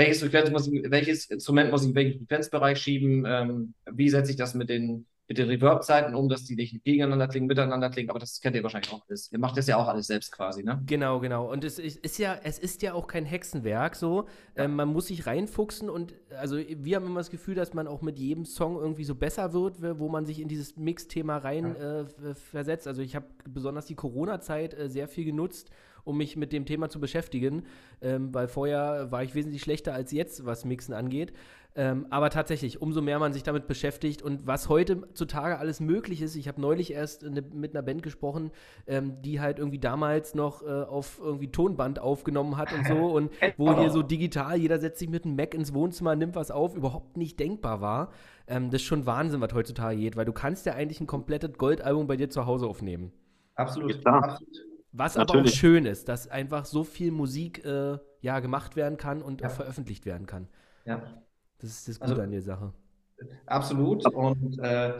[0.00, 4.30] welches, Frequenz muss ich, welches Instrument muss ich in welchen Frequenzbereich schieben, ähm, wie setze
[4.30, 8.10] ich das mit den, mit den Reverb-Zeiten um, dass die nicht gegeneinander klingen, miteinander klingen,
[8.10, 9.30] aber das kennt ihr wahrscheinlich auch alles.
[9.30, 10.82] Ihr macht das ja auch alles selbst quasi, ne?
[10.86, 11.50] Genau, genau.
[11.50, 14.26] Und es ist ja, es ist ja auch kein Hexenwerk so.
[14.56, 14.64] Ja.
[14.64, 18.02] Ähm, man muss sich reinfuchsen und also wir haben immer das Gefühl, dass man auch
[18.02, 22.00] mit jedem Song irgendwie so besser wird, wo man sich in dieses Mix-Thema rein ja.
[22.00, 22.88] äh, versetzt.
[22.88, 25.70] Also ich habe besonders die Corona-Zeit äh, sehr viel genutzt
[26.04, 27.64] um mich mit dem Thema zu beschäftigen,
[28.00, 31.32] ähm, weil vorher war ich wesentlich schlechter als jetzt, was Mixen angeht.
[31.76, 36.34] Ähm, aber tatsächlich, umso mehr man sich damit beschäftigt und was heutzutage alles möglich ist.
[36.34, 38.50] Ich habe neulich erst eine, mit einer Band gesprochen,
[38.88, 43.30] ähm, die halt irgendwie damals noch äh, auf irgendwie Tonband aufgenommen hat und so und
[43.56, 46.74] wo hier so digital, jeder setzt sich mit einem Mac ins Wohnzimmer, nimmt was auf,
[46.74, 48.10] überhaupt nicht denkbar war.
[48.48, 51.52] Ähm, das ist schon Wahnsinn, was heutzutage geht, weil du kannst ja eigentlich ein komplettes
[51.56, 53.12] Goldalbum bei dir zu Hause aufnehmen.
[53.54, 54.04] Absolut.
[54.04, 54.69] Absolut.
[54.92, 55.40] Was Natürlich.
[55.40, 59.40] aber auch schön ist, dass einfach so viel Musik äh, ja, gemacht werden kann und
[59.40, 59.48] ja.
[59.48, 60.48] veröffentlicht werden kann.
[60.84, 61.02] Ja.
[61.58, 62.72] Das ist das Gute also, an der Sache.
[63.46, 64.04] Absolut.
[64.12, 64.94] Und äh,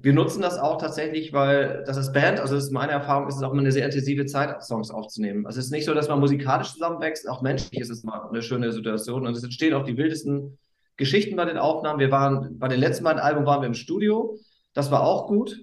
[0.00, 3.36] Wir nutzen das auch tatsächlich, weil das ist Band, also das ist meine Erfahrung, ist
[3.36, 5.46] es auch immer eine sehr intensive Zeit, Songs aufzunehmen.
[5.46, 8.42] Also es ist nicht so, dass man musikalisch zusammenwächst, auch menschlich ist es mal eine
[8.42, 10.58] schöne Situation und es entstehen auch die wildesten
[10.96, 11.98] Geschichten bei den Aufnahmen.
[11.98, 14.38] Wir waren, bei den letzten beiden Alben waren wir im Studio,
[14.74, 15.58] das war auch gut,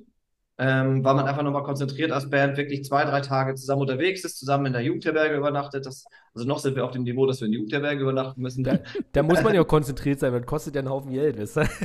[0.61, 4.37] ähm, weil man einfach nochmal konzentriert als Band wirklich zwei, drei Tage zusammen unterwegs ist,
[4.37, 5.87] zusammen in der Jugendherberge übernachtet.
[5.87, 6.05] Das,
[6.35, 8.63] also noch sind wir auf dem Niveau, dass wir in der Jugendherberge übernachten müssen.
[8.63, 8.77] Da,
[9.11, 11.57] da muss man ja auch konzentriert sein, weil das kostet ja einen Haufen Geld, wisst
[11.57, 11.67] ihr?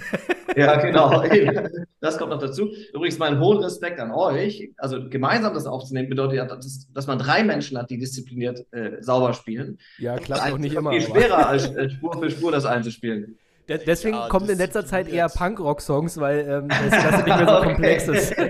[0.57, 1.23] Ja, genau.
[2.01, 2.71] Das kommt noch dazu.
[2.95, 4.71] Übrigens, meinen hohen Respekt an euch.
[4.77, 9.03] Also gemeinsam das aufzunehmen bedeutet ja, dass, dass man drei Menschen hat, die diszipliniert äh,
[9.03, 9.79] sauber spielen.
[9.99, 10.91] Ja, klappt auch nicht Das ist immer.
[10.93, 13.39] Viel schwerer als äh, Spur für Spur das einzuspielen.
[13.69, 15.29] De- Deswegen Ja, kommen in letzter Zeit eher.
[15.29, 18.35] Punk-Rock-Songs, weil ähm, das Ganze nicht mehr so komplex ist.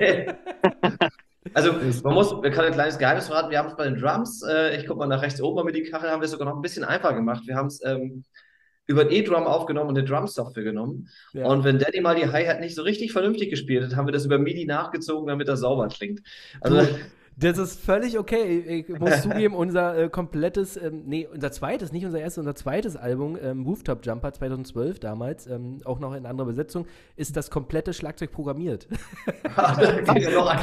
[1.55, 3.51] Also, man muss, man kann ein kleines Geheimnis verraten.
[3.51, 5.77] Wir haben es bei den Drums, äh, ich gucke mal nach rechts oben mal mit
[5.77, 7.45] die Kachel, haben wir es sogar noch ein bisschen einfacher gemacht.
[7.47, 8.25] Wir haben es ähm,
[8.87, 11.09] über ein E-Drum aufgenommen und eine Drum-Software genommen.
[11.33, 11.47] Ja.
[11.47, 14.25] Und wenn Daddy mal die Hi-Hat nicht so richtig vernünftig gespielt hat, haben wir das
[14.27, 16.21] über MIDI nachgezogen, damit das sauber klingt.
[16.61, 16.87] Also,
[17.39, 18.87] Das ist völlig okay.
[18.89, 22.97] Ich muss zugeben, unser äh, komplettes, ähm, nee, unser zweites, nicht unser erstes, unser zweites
[22.97, 27.93] Album, ähm, Rooftop Jumper 2012 damals, ähm, auch noch in anderer Besetzung, ist das komplette
[27.93, 28.89] Schlagzeug programmiert.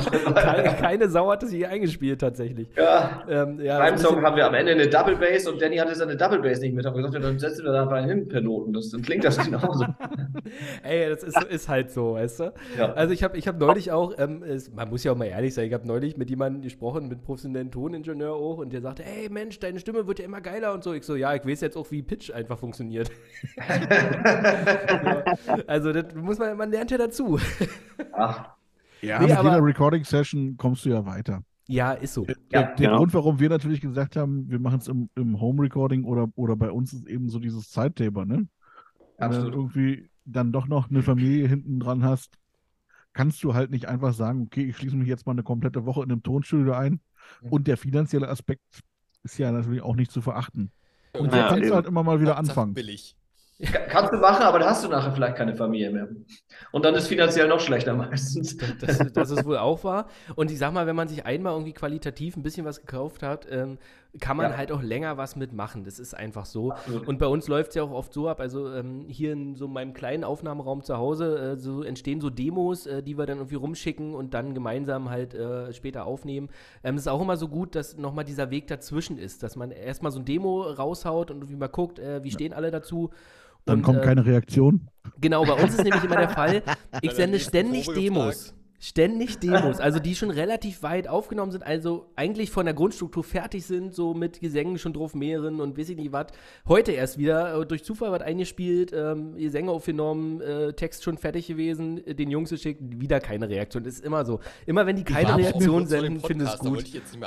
[0.03, 2.67] Schritt keine, keine Sau hat es je eingespielt tatsächlich.
[2.75, 5.93] Ja, Ähm, ja, beim Song haben wir am Ende eine Double Bass und Danny hatte
[5.93, 6.85] seine Double Bass nicht mit.
[6.85, 8.73] Haben gesagt, dann setzen wir da bei hin per Noten.
[8.73, 9.85] Das, dann klingt das genauso.
[10.83, 12.53] Ey, das ist, ist halt so, weißt du?
[12.77, 12.93] Ja.
[12.93, 15.53] Also ich habe ich hab neulich auch, ähm, es, man muss ja auch mal ehrlich
[15.53, 19.29] sein, ich habe neulich mit jemandem gesprochen, mit professionellen Toningenieur auch, und der sagte, ey
[19.29, 20.93] Mensch, deine Stimme wird ja immer geiler und so.
[20.93, 23.11] Ich so, ja, ich weiß jetzt auch, wie Pitch einfach funktioniert.
[23.57, 25.23] ja,
[25.67, 27.39] also das muss man, man lernt ja dazu.
[28.13, 28.49] Ach,
[29.01, 31.43] Ja, Nee, mit aber- jeder Recording-Session kommst du ja weiter.
[31.67, 32.25] Ja, ist so.
[32.25, 32.97] Der, Ja, der genau.
[32.97, 36.69] Grund, warum wir natürlich gesagt haben, wir machen es im, im Home-Recording oder, oder bei
[36.71, 38.47] uns ist eben so dieses Zeittaper, ne?
[39.17, 39.53] Wenn du Absolut.
[39.53, 42.37] irgendwie dann doch noch eine Familie hinten dran hast,
[43.13, 46.03] kannst du halt nicht einfach sagen, okay, ich schließe mich jetzt mal eine komplette Woche
[46.03, 46.99] in einem Tonstudio ein.
[47.49, 48.63] Und der finanzielle Aspekt
[49.23, 50.71] ist ja natürlich auch nicht zu verachten.
[51.17, 51.69] Und Ja, kannst eben.
[51.69, 52.73] du halt immer mal wieder anfangen.
[52.73, 53.15] Billig.
[53.61, 56.09] Ka- Kannst du machen, aber dann hast du nachher vielleicht keine Familie mehr.
[56.71, 58.57] Und dann ist finanziell noch schlechter meistens.
[58.57, 60.07] Das, das ist wohl auch wahr.
[60.35, 63.47] Und ich sag mal, wenn man sich einmal irgendwie qualitativ ein bisschen was gekauft hat,
[63.49, 63.77] ähm,
[64.19, 64.57] kann man Ja.
[64.57, 65.83] halt auch länger was mitmachen.
[65.83, 66.71] Das ist einfach so.
[66.71, 67.07] Absolut.
[67.07, 69.67] Und bei uns läuft es ja auch oft so ab, also ähm, hier in so
[69.67, 73.55] meinem kleinen Aufnahmeraum zu Hause, äh, so entstehen so Demos, äh, die wir dann irgendwie
[73.55, 76.49] rumschicken und dann gemeinsam halt äh, später aufnehmen.
[76.83, 79.71] Ähm, es ist auch immer so gut, dass nochmal dieser Weg dazwischen ist, dass man
[79.71, 83.09] erstmal so ein Demo raushaut und irgendwie mal guckt, äh, wie stehen alle dazu.
[83.65, 84.89] Dann Und, kommt äh, keine Reaktion.
[85.21, 86.61] Genau, bei uns ist nämlich immer der Fall,
[87.01, 88.25] ich sende ständig Demos.
[88.49, 88.62] gefragt.
[88.83, 93.65] Ständig Demos, also die schon relativ weit aufgenommen sind, also eigentlich von der Grundstruktur fertig
[93.65, 96.27] sind, so mit Gesängen schon drauf mehreren und weiß ich nicht was.
[96.67, 101.47] Heute erst wieder äh, durch Zufall was eingespielt, ähm, Gesänge aufgenommen, äh, Text schon fertig
[101.47, 103.85] gewesen, äh, den Jungs geschickt, wieder keine Reaktion.
[103.85, 104.41] Das ist immer so.
[104.65, 106.83] Immer wenn die keine Reaktion senden, finde ich es gut.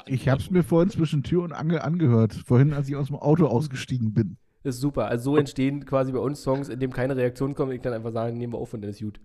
[0.08, 3.16] Ich, habe es mir vorhin zwischen Tür und Angel angehört, vorhin, als ich aus dem
[3.16, 4.36] Auto ausgestiegen bin.
[4.62, 5.06] Das ist super.
[5.06, 8.12] Also so entstehen quasi bei uns Songs, in dem keine Reaktion kommt, ich dann einfach
[8.12, 9.20] sagen, nehmen wir auf und dann ist gut.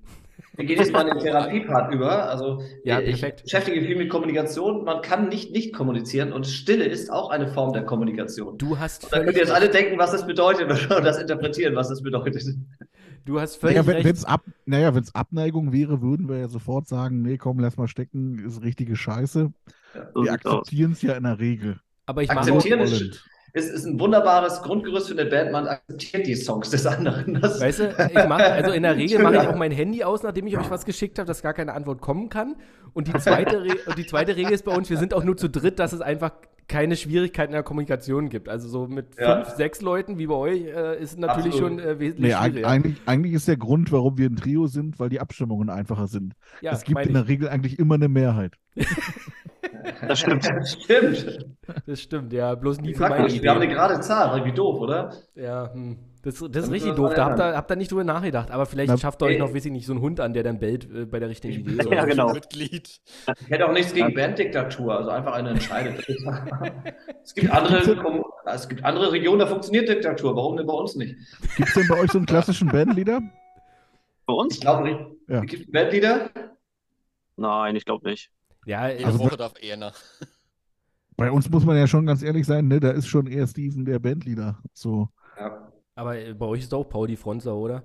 [0.56, 2.30] Wir gehen jetzt mal in den Therapiepart über.
[2.30, 3.44] Also, Ja, ich perfekt.
[3.44, 4.84] beschäftige viel mit Kommunikation.
[4.84, 8.58] Man kann nicht nicht kommunizieren und Stille ist auch eine Form der Kommunikation.
[8.58, 11.76] Du hast Da könnt völlig ihr jetzt alle denken, was das bedeutet und das interpretieren,
[11.76, 12.44] was das bedeutet.
[13.26, 14.18] Du hast völlig Naja, wenn recht.
[14.18, 17.88] es ab, naja, wenn's Abneigung wäre, würden wir ja sofort sagen, nee, komm, lass mal
[17.88, 19.52] stecken, ist richtige Scheiße.
[20.14, 21.80] So Wir akzeptieren es ja in der Regel.
[22.08, 23.24] Aber ich Akzeptieren ist,
[23.54, 23.70] wollend.
[23.74, 25.52] ist, ein wunderbares Grundgerüst für eine Band.
[25.52, 27.36] Man akzeptiert die Songs des anderen.
[27.42, 30.24] Das, Weißt du, ich mache, also in der Regel mache ich auch mein Handy aus,
[30.24, 32.56] nachdem ich euch was geschickt habe, dass gar keine Antwort kommen kann.
[32.94, 35.38] Und die zweite, Re und die zweite Regel ist bei uns, wir sind auch nur
[35.38, 36.32] zu dritt, dass es einfach
[36.68, 38.48] keine Schwierigkeiten in der Kommunikation gibt.
[38.48, 39.36] Also so mit Ja.
[39.44, 41.80] fünf, sechs Leuten wie bei euch äh, ist es natürlich Absolut.
[41.80, 42.68] schon äh, wesentlich Nee, schwieriger.
[42.70, 46.34] eigentlich, eigentlich ist der Grund, warum wir ein Trio sind, weil die Abstimmungen einfacher sind.
[46.62, 47.28] ja, es gibt in der.
[47.28, 48.54] Regel eigentlich immer eine Mehrheit.
[50.08, 50.46] Das stimmt.
[50.66, 51.46] stimmt.
[51.86, 53.42] Das stimmt, ja, bloß nie für meine praktisch.
[53.42, 55.14] Wir haben eine gerade Zahl, irgendwie doof, oder?
[55.36, 55.98] Ja, hm.
[56.24, 57.14] das, das ist richtig doof.
[57.16, 57.40] Da habt
[57.72, 58.52] ihr, ihr nicht drüber nachgedacht.
[58.52, 60.44] Aber vielleicht Na, schafft ihr euch noch, weiß ich nicht, so einen Hund an, der
[60.44, 61.86] dann bellt äh, bei der richtigen Idee.
[61.86, 62.08] oder Ja, so.
[62.08, 62.34] genau.
[62.34, 63.02] Mitglied.
[63.40, 66.06] Ich hätte auch nichts gegen Banddiktatur, also einfach eine entscheidet.
[67.24, 70.36] es, gibt andere, es gibt andere Regionen, da funktioniert Diktatur.
[70.36, 71.16] Warum denn bei uns nicht?
[71.58, 73.22] Gibt es denn bei euch so einen klassischen Bandleader?
[74.26, 74.56] Bei uns?
[74.56, 75.00] Ich glaube nicht.
[75.28, 75.42] Ja.
[75.42, 76.30] Gibt es Bandleader?
[77.38, 78.30] Nein, ich glaube nicht.
[78.66, 79.96] Ja, Jede Also- Woche darf er nach.
[81.18, 82.80] Bei uns muss man ja schon ganz ehrlich sein, ne?
[82.80, 84.60] Da ist schon eher Steven der Bandleader.
[84.74, 85.10] So.
[85.38, 85.72] Ja.
[85.96, 87.84] aber äh, bei euch ist auch Paul die Frontsau, oder?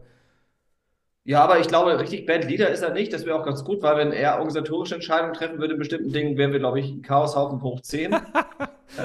[1.28, 3.12] Ja, aber ich glaube, richtig Bandleader ist er nicht.
[3.12, 6.36] Das wäre auch ganz gut, weil wenn er organisatorische Entscheidungen treffen würde in bestimmten Dingen,
[6.38, 8.16] wären wir, glaube ich, ein Chaoshaufen hoch 10.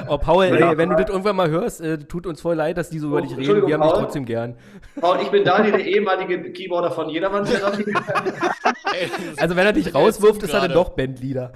[0.08, 0.72] Oh, Paul, Ja.
[0.72, 3.08] ey, wenn du das irgendwann mal hörst, äh, tut uns voll leid, dass die so
[3.08, 3.66] über Oh, dich reden.
[3.66, 4.04] Wir haben dich Paul.
[4.04, 4.56] trotzdem gern.
[5.02, 7.46] Paul, ich bin Daniel, der ehemalige Keyboarder von Jedermann.
[9.38, 11.52] Also wenn er dich rauswirft, ist er dann doch Bandleader.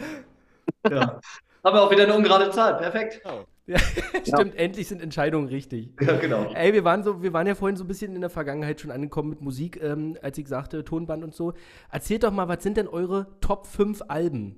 [0.90, 1.20] ja.
[1.64, 2.78] Haben wir auch wieder eine ungerade Zahl.
[2.78, 3.22] Perfekt.
[3.26, 3.44] Oh.
[3.68, 3.80] Ja,
[4.24, 5.90] stimmt, endlich sind Entscheidungen richtig.
[6.00, 6.52] Ja, genau.
[6.54, 8.92] Ey, wir waren so, wir waren ja vorhin so ein bisschen in der Vergangenheit schon
[8.92, 11.54] angekommen mit Musik, ähm, als ich sagte, Tonband und so.
[11.92, 14.56] Erzählt doch mal, was sind denn eure Top 5 Alben?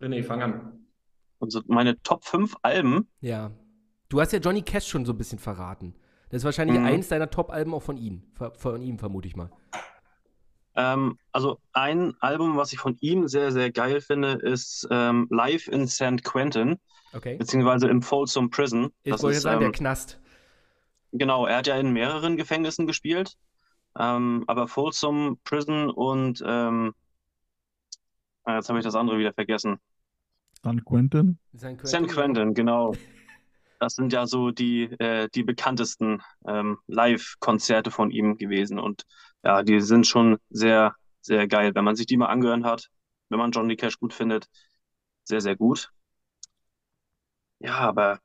[0.00, 0.86] René, fang an.
[1.40, 3.08] Also meine Top 5 Alben.
[3.20, 3.50] Ja.
[4.08, 5.94] Du hast ja Johnny Cash schon so ein bisschen verraten.
[6.28, 6.84] Das ist wahrscheinlich Mhm.
[6.84, 8.22] eins deiner Top-Alben auch von ihm.
[8.56, 9.50] Von ihm, vermute ich mal.
[10.80, 15.68] Ähm, also ein Album, was ich von ihm sehr, sehr geil finde, ist ähm, Live
[15.68, 16.24] in St.
[16.24, 16.78] Quentin,
[17.12, 17.36] Okay.
[17.36, 18.92] beziehungsweise im Folsom Prison.
[19.02, 20.20] Jetzt Das wollte ich ist, sagen, der ähm, Knast.
[21.12, 23.36] Genau, er hat ja in mehreren Gefängnissen gespielt,
[23.98, 26.94] ähm, aber Folsom Prison und ähm,
[28.44, 29.78] ah, jetzt habe ich das andere wieder vergessen.
[30.62, 31.38] San Quentin.
[31.52, 32.94] San San Quentin, genau.
[33.80, 38.78] Das sind ja so die, äh, die bekanntesten ähm, Live-Konzerte von ihm gewesen.
[38.78, 39.04] Und
[39.42, 41.74] ja, die sind schon sehr, sehr geil.
[41.74, 42.88] Wenn man sich die mal angehört hat,
[43.30, 44.46] wenn man Johnny Cash gut findet,
[45.24, 45.90] sehr, sehr gut.
[47.58, 48.20] Ja, aber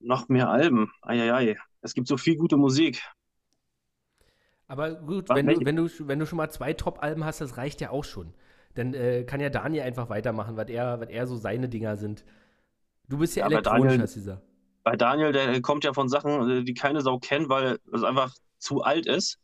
[0.00, 0.92] noch mehr Alben.
[1.02, 1.56] Eieiei.
[1.80, 3.00] Es gibt so viel gute Musik.
[4.66, 7.56] Aber gut, Was, wenn du, wenn, du, wenn du schon mal zwei Top-Alben hast, das
[7.56, 8.34] reicht ja auch schon.
[8.74, 12.24] Dann äh, kann ja Daniel einfach weitermachen, was er, was er so seine Dinger sind.
[13.08, 14.42] Du bist ja, Ja, elektronisch, gesagt.
[14.84, 18.34] Bei Daniel, der kommt ja von Sachen, äh, die keine Sau kennt, weil es einfach
[18.58, 19.38] zu alt ist.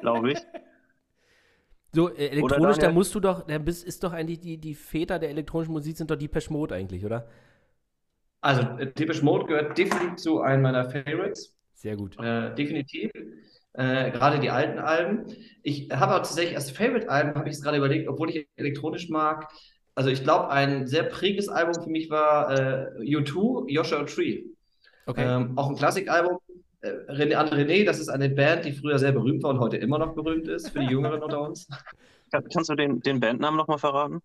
[0.00, 0.38] Glaube ich.
[1.94, 5.18] So, äh, elektronisch, da musst du doch, da bist, ist doch eigentlich die, die Väter
[5.18, 7.26] der elektronischen Musik sind doch die Mode eigentlich, oder?
[8.40, 11.56] Also, äh, Depeche Mode gehört definitiv zu einem meiner Favorites.
[11.72, 12.18] Sehr gut.
[12.18, 13.10] Äh, definitiv.
[13.72, 15.26] Äh, gerade die alten Alben.
[15.62, 19.48] Ich habe aber tatsächlich als Favorite-Album, habe ich es gerade überlegt, obwohl ich elektronisch mag.
[19.98, 24.44] Also ich glaube, ein sehr prägendes Album für mich war äh, U2, Joshua Tree.
[25.06, 25.24] Okay.
[25.26, 26.38] Ähm, auch ein Klassikalbum.
[26.82, 29.76] Äh, René, an René, das ist eine Band, die früher sehr berühmt war und heute
[29.76, 31.66] immer noch berühmt ist, für die Jüngeren unter uns.
[32.30, 34.20] Kann, kannst du den, den Bandnamen nochmal verraten?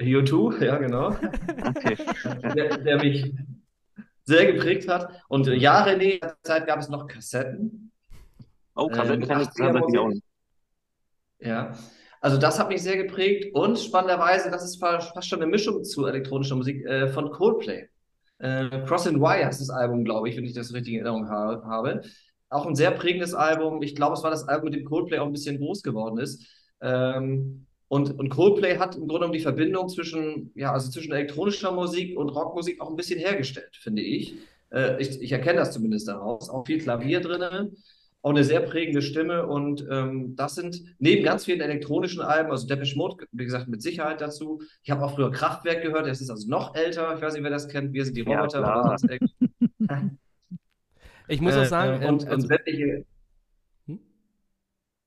[0.00, 1.08] U2, ja, genau.
[1.08, 1.98] Okay.
[2.54, 3.34] der, der mich
[4.24, 5.12] sehr geprägt hat.
[5.28, 7.92] Und ja, René, in der Zeit gab es noch Kassetten.
[8.74, 10.24] Oh, Kassetten Ähm, kann ich 80er tatsächlich auch Musik.
[11.40, 11.48] nicht.
[11.48, 11.74] Ja,
[12.26, 15.84] also das hat mich sehr geprägt und spannenderweise, das ist fa- fast schon eine Mischung
[15.84, 17.86] zu elektronischer Musik äh, von Coldplay.
[18.38, 21.28] Äh, Cross and Wire heißt das Album, glaube ich, wenn ich das richtig in Erinnerung
[21.28, 22.02] ha habe.
[22.48, 23.80] Auch ein sehr prägendes Album.
[23.80, 26.44] Ich glaube, es war das Album, mit dem Coldplay auch ein bisschen groß geworden ist.
[26.80, 31.70] Ähm, und, und Coldplay hat im Grunde genommen die Verbindung zwischen, ja, also zwischen elektronischer
[31.70, 34.34] Musik und Rockmusik auch ein bisschen hergestellt, finde ich.
[34.72, 36.50] Äh, ich, ich erkenne das zumindest daraus.
[36.50, 37.76] Auch viel Klavier drin,
[38.22, 42.66] auch eine sehr prägende Stimme und ähm, das sind neben ganz vielen elektronischen Alben, also
[42.66, 44.62] Depeche Mode, wie gesagt, mit Sicherheit dazu.
[44.82, 47.50] Ich habe auch früher Kraftwerk gehört, das ist also noch älter, ich weiß nicht, wer
[47.50, 48.58] das kennt, wir sind die Ja, Roboter.
[48.58, 48.78] klar.
[48.80, 49.30] oder sonst irgend-
[51.28, 53.04] Ich muss auch Äh, sagen, äh, ähm, und, also, und sämtliche,
[53.86, 53.98] Hm?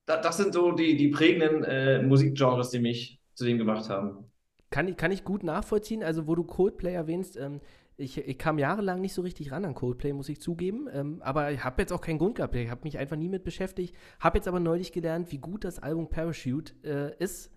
[0.06, 4.30] da, das sind so die, die prägenden äh, Musikgenres, die mich zu dem gemacht haben.
[4.70, 6.02] kann, ich- kann ich gut nachvollziehen.
[6.02, 7.60] Also, wo du Coldplay erwähnst, ähm,
[8.00, 10.88] ich, ich kam jahrelang nicht so richtig ran an Coldplay, muss ich zugeben.
[10.92, 12.54] Ähm, aber ich habe jetzt auch keinen Grund gehabt.
[12.56, 13.94] Ich habe mich einfach nie mit beschäftigt.
[14.18, 17.50] Habe jetzt aber neulich gelernt, wie gut das Album Parachute äh, ist.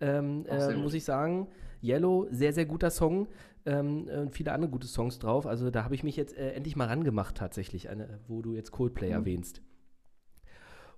[0.00, 1.48] Ähm, äh, muss ich sagen.
[1.82, 3.28] Yellow, sehr, sehr guter Song.
[3.66, 5.46] Ähm, äh, und viele andere gute Songs drauf.
[5.46, 8.70] Also da habe ich mich jetzt äh, endlich mal rangemacht, tatsächlich, eine, wo du jetzt
[8.70, 9.14] Coldplay Mhm.
[9.14, 9.62] erwähnst.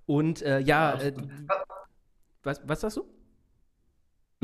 [0.05, 1.13] Und äh, ja, äh,
[2.43, 3.05] was, was sagst du?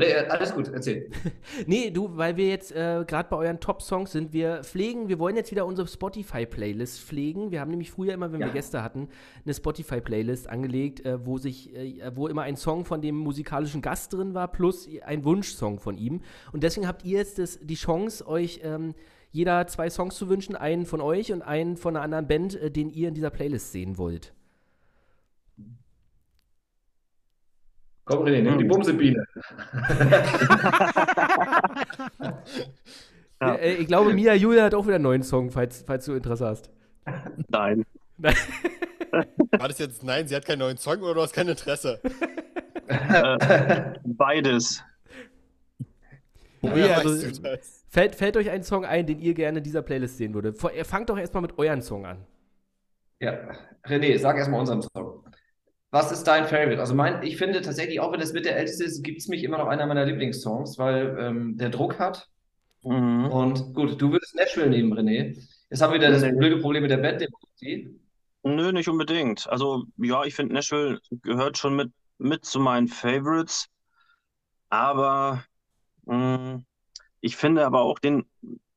[0.00, 1.10] Nee, äh, alles gut, erzähl.
[1.66, 5.36] Nee, du, weil wir jetzt äh, gerade bei euren Top-Songs sind, wir pflegen, wir wollen
[5.36, 7.50] jetzt wieder unsere Spotify-Playlist pflegen.
[7.50, 8.46] Wir haben nämlich früher immer, wenn Ja.
[8.46, 9.08] wir Gäste hatten,
[9.44, 14.12] eine Spotify-Playlist angelegt, äh, wo sich, äh, wo immer ein Song von dem musikalischen Gast
[14.12, 16.22] drin war, plus ein Wunschsong von ihm.
[16.52, 18.94] Und deswegen habt ihr jetzt das, die Chance, euch ähm,
[19.32, 22.70] jeder zwei Songs zu wünschen, einen von euch und einen von einer anderen Band, äh,
[22.70, 24.32] den ihr in dieser Playlist sehen wollt.
[28.04, 28.68] Komm, René, nimm die Hm.
[28.68, 29.24] Bumsebiene.
[33.42, 33.58] Ja.
[33.58, 36.70] Ich glaube, Mia Julia hat auch wieder einen neuen Song, falls, falls du Interesse hast.
[37.48, 37.86] Nein.
[38.18, 42.00] War das jetzt nein, sie hat keinen neuen Song oder du hast kein Interesse?
[42.86, 44.84] Äh, beides.
[46.60, 47.28] Woher also?
[47.88, 50.58] Fällt, fällt euch ein Song ein, den ihr gerne in dieser Playlist sehen würdet?
[50.58, 52.26] Fangt doch erstmal mit euren Song an.
[53.20, 53.38] Ja,
[53.86, 55.24] René, sag erstmal unseren Song.
[55.90, 56.80] Was ist dein Favorite?
[56.80, 59.42] Also mein, ich finde tatsächlich, auch wenn das mit der älteste ist, gibt es mich
[59.42, 62.28] immer noch einer meiner Lieblingssongs, weil ähm, der Druck hat.
[62.84, 63.26] Mhm.
[63.26, 65.36] Und gut, du würdest Nashville nehmen, René.
[65.68, 67.98] Jetzt haben wir wieder das blöde Problem mit der Banddemokratie.
[68.42, 69.48] Nö, nicht unbedingt.
[69.48, 73.66] Also, ja, ich finde, Nashville gehört schon mit, mit zu meinen Favorites.
[74.70, 75.44] Aber
[76.06, 76.62] mh,
[77.20, 78.24] ich finde aber auch den,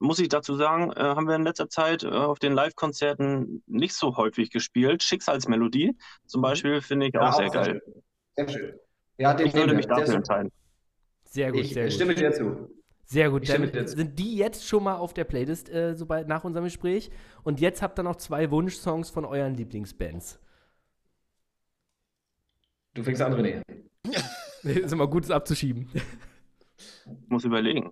[0.03, 3.93] muss ich dazu sagen, äh, haben wir in letzter Zeit äh, auf den Live-Konzerten nicht
[3.93, 5.01] so häufig gespielt.
[5.01, 7.81] Schicksalsmelodie zum Beispiel finde ich Ja, auch sehr sehr geil.
[8.35, 8.73] Sehr schön.
[9.17, 10.51] Ja, den Ich würde mich dafür entscheiden.
[11.23, 11.93] Sehr gut, Ich sehr gut.
[11.93, 12.69] stimme dir zu.
[13.05, 13.95] Sehr gut, dann stimme dir zu.
[13.95, 17.09] sind die jetzt schon mal auf der Playlist, äh, sobald nach unserem Gespräch.
[17.43, 20.39] Und jetzt habt ihr noch zwei Wunschsongs von euren Lieblingsbands.
[22.93, 23.61] Du fängst an, René.
[24.63, 25.89] ist immer gut, es abzuschieben.
[25.93, 27.91] Ich muss überlegen.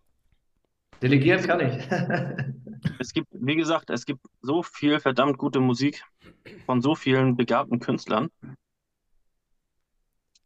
[1.01, 1.87] Delegieren kann ich.
[2.99, 6.03] Es gibt, wie gesagt, es gibt so viel verdammt gute Musik
[6.65, 8.29] von so vielen begabten Künstlern.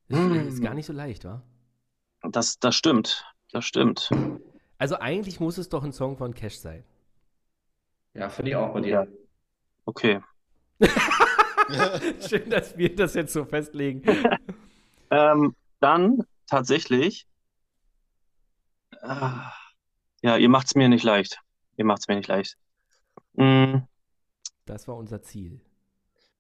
[0.08, 0.47] Ist, Hm.
[0.47, 1.41] ist gar nicht so leicht, wa?
[2.24, 3.26] Das, das stimmt.
[3.51, 4.10] Das stimmt.
[4.78, 6.84] Also eigentlich muss es doch ein Song von Cash sein.
[8.14, 9.08] ja, finde ich auch bei dir.
[9.86, 10.20] Okay.
[12.28, 14.01] Schön, dass wir das jetzt so festlegen.
[15.12, 17.28] Ähm, dann tatsächlich.
[19.03, 19.53] Ah,
[20.26, 21.40] ja, ihr macht es mir nicht leicht.
[21.78, 22.58] Ihr macht es mir nicht leicht.
[23.34, 23.78] Mm,
[24.66, 25.62] Das war unser Ziel.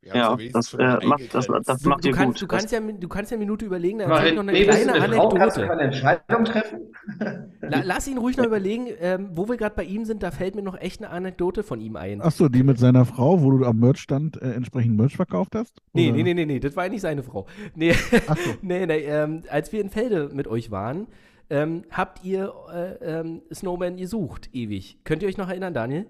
[0.01, 2.41] Ja, das, äh, macht, das, das Du, macht du, ihr kannst, gut.
[2.43, 4.53] du, Das, kannst ja, du kannst ja eine Minute überlegen, dann erzähl ich noch eine
[4.53, 4.85] du kleine?
[5.33, 5.81] Kannst du Anekdote.
[5.83, 6.79] Entscheidung treffen?
[7.61, 10.53] La, lass ihn ruhig noch überlegen, ähm, wo wir gerade bei ihm sind, da fällt
[10.53, 12.21] mir noch echt eine Anekdote von ihm ein.
[12.21, 15.81] Achso, die mit seiner Frau, wo du am Merchstand äh, entsprechend Merch verkauft hast?
[15.93, 16.17] Nee, Oder?
[16.17, 17.47] nee, nee, nee, nee, das war eigentlich seine Frau.
[17.73, 17.93] Nee,
[18.27, 18.51] Achso.
[18.61, 21.07] nee, nee ähm, als wir in Felde mit euch waren,
[21.49, 24.99] ähm, habt ihr äh, ähm, Snowman gesucht, ewig.
[25.03, 26.05] Könnt ihr euch noch erinnern, Daniel?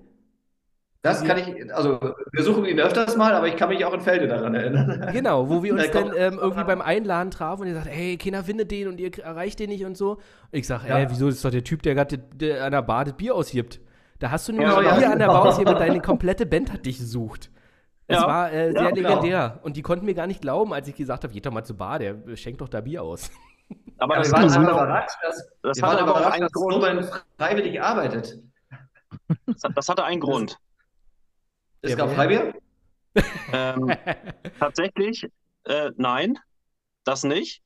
[1.02, 2.00] Das kann ich, also
[2.32, 5.08] wir suchen ihn öfters mal, aber ich kann mich auch in Felde daran erinnern.
[5.14, 8.18] Genau, wo wir uns Da dann ähm, irgendwie beim Einladen trafen und ihr sagt, hey,
[8.18, 10.14] keiner findet den und ihr erreicht den nicht und so.
[10.14, 10.20] Und
[10.52, 10.98] ich sag, Ja.
[10.98, 12.18] ey, wieso, ist doch der Typ, der gerade
[12.60, 13.82] an der Bar das Bier ausgibt.
[14.18, 15.28] Da hast du nämlich Genau, ja, Bier an der.
[15.28, 17.52] Bar ausgibt und deine komplette Band hat dich gesucht.
[18.08, 18.26] Es Ja.
[18.28, 19.10] war äh, sehr Ja, genau.
[19.10, 19.60] legendär.
[19.62, 21.78] Und die konnten mir gar nicht glauben, als ich gesagt habe, geht doch mal zur
[21.78, 23.30] Bar, der schenkt doch da Bier aus.
[23.98, 26.50] Aber Ja, das, wir waren alle hat überrascht, dass, das hatte aber auch überrascht, einen
[26.50, 26.74] Grund.
[26.74, 28.40] Snowman freiwillig arbeitet.
[29.46, 30.58] Das, hat- das hatte einen Grund.
[31.82, 32.12] Es Ja, gab?
[32.14, 32.54] Freibier?
[33.54, 33.92] Ähm,
[34.60, 35.28] tatsächlich,
[35.66, 36.38] äh, nein,
[37.04, 37.62] das nicht.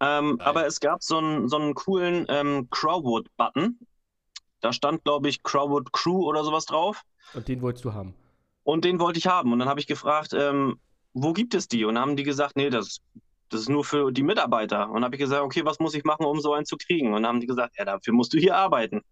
[0.00, 3.78] Ähm, aber es gab so einen, so einen coolen ähm, Crowwood-Button.
[4.60, 7.02] Da stand, glaube ich, Crowwood Crew oder sowas drauf.
[7.34, 8.14] Und den wolltest du haben.
[8.64, 9.52] Und den wollte ich haben.
[9.52, 10.80] Und dann habe ich gefragt, ähm,
[11.14, 11.84] wo gibt es die?
[11.84, 13.00] Und dann haben die gesagt, nee, das,
[13.52, 14.88] das ist nur für die Mitarbeiter.
[14.88, 17.08] Und dann habe ich gesagt, okay, was muss ich machen, um so einen zu kriegen?
[17.08, 19.02] Und dann haben die gesagt, ja, dafür musst du hier arbeiten.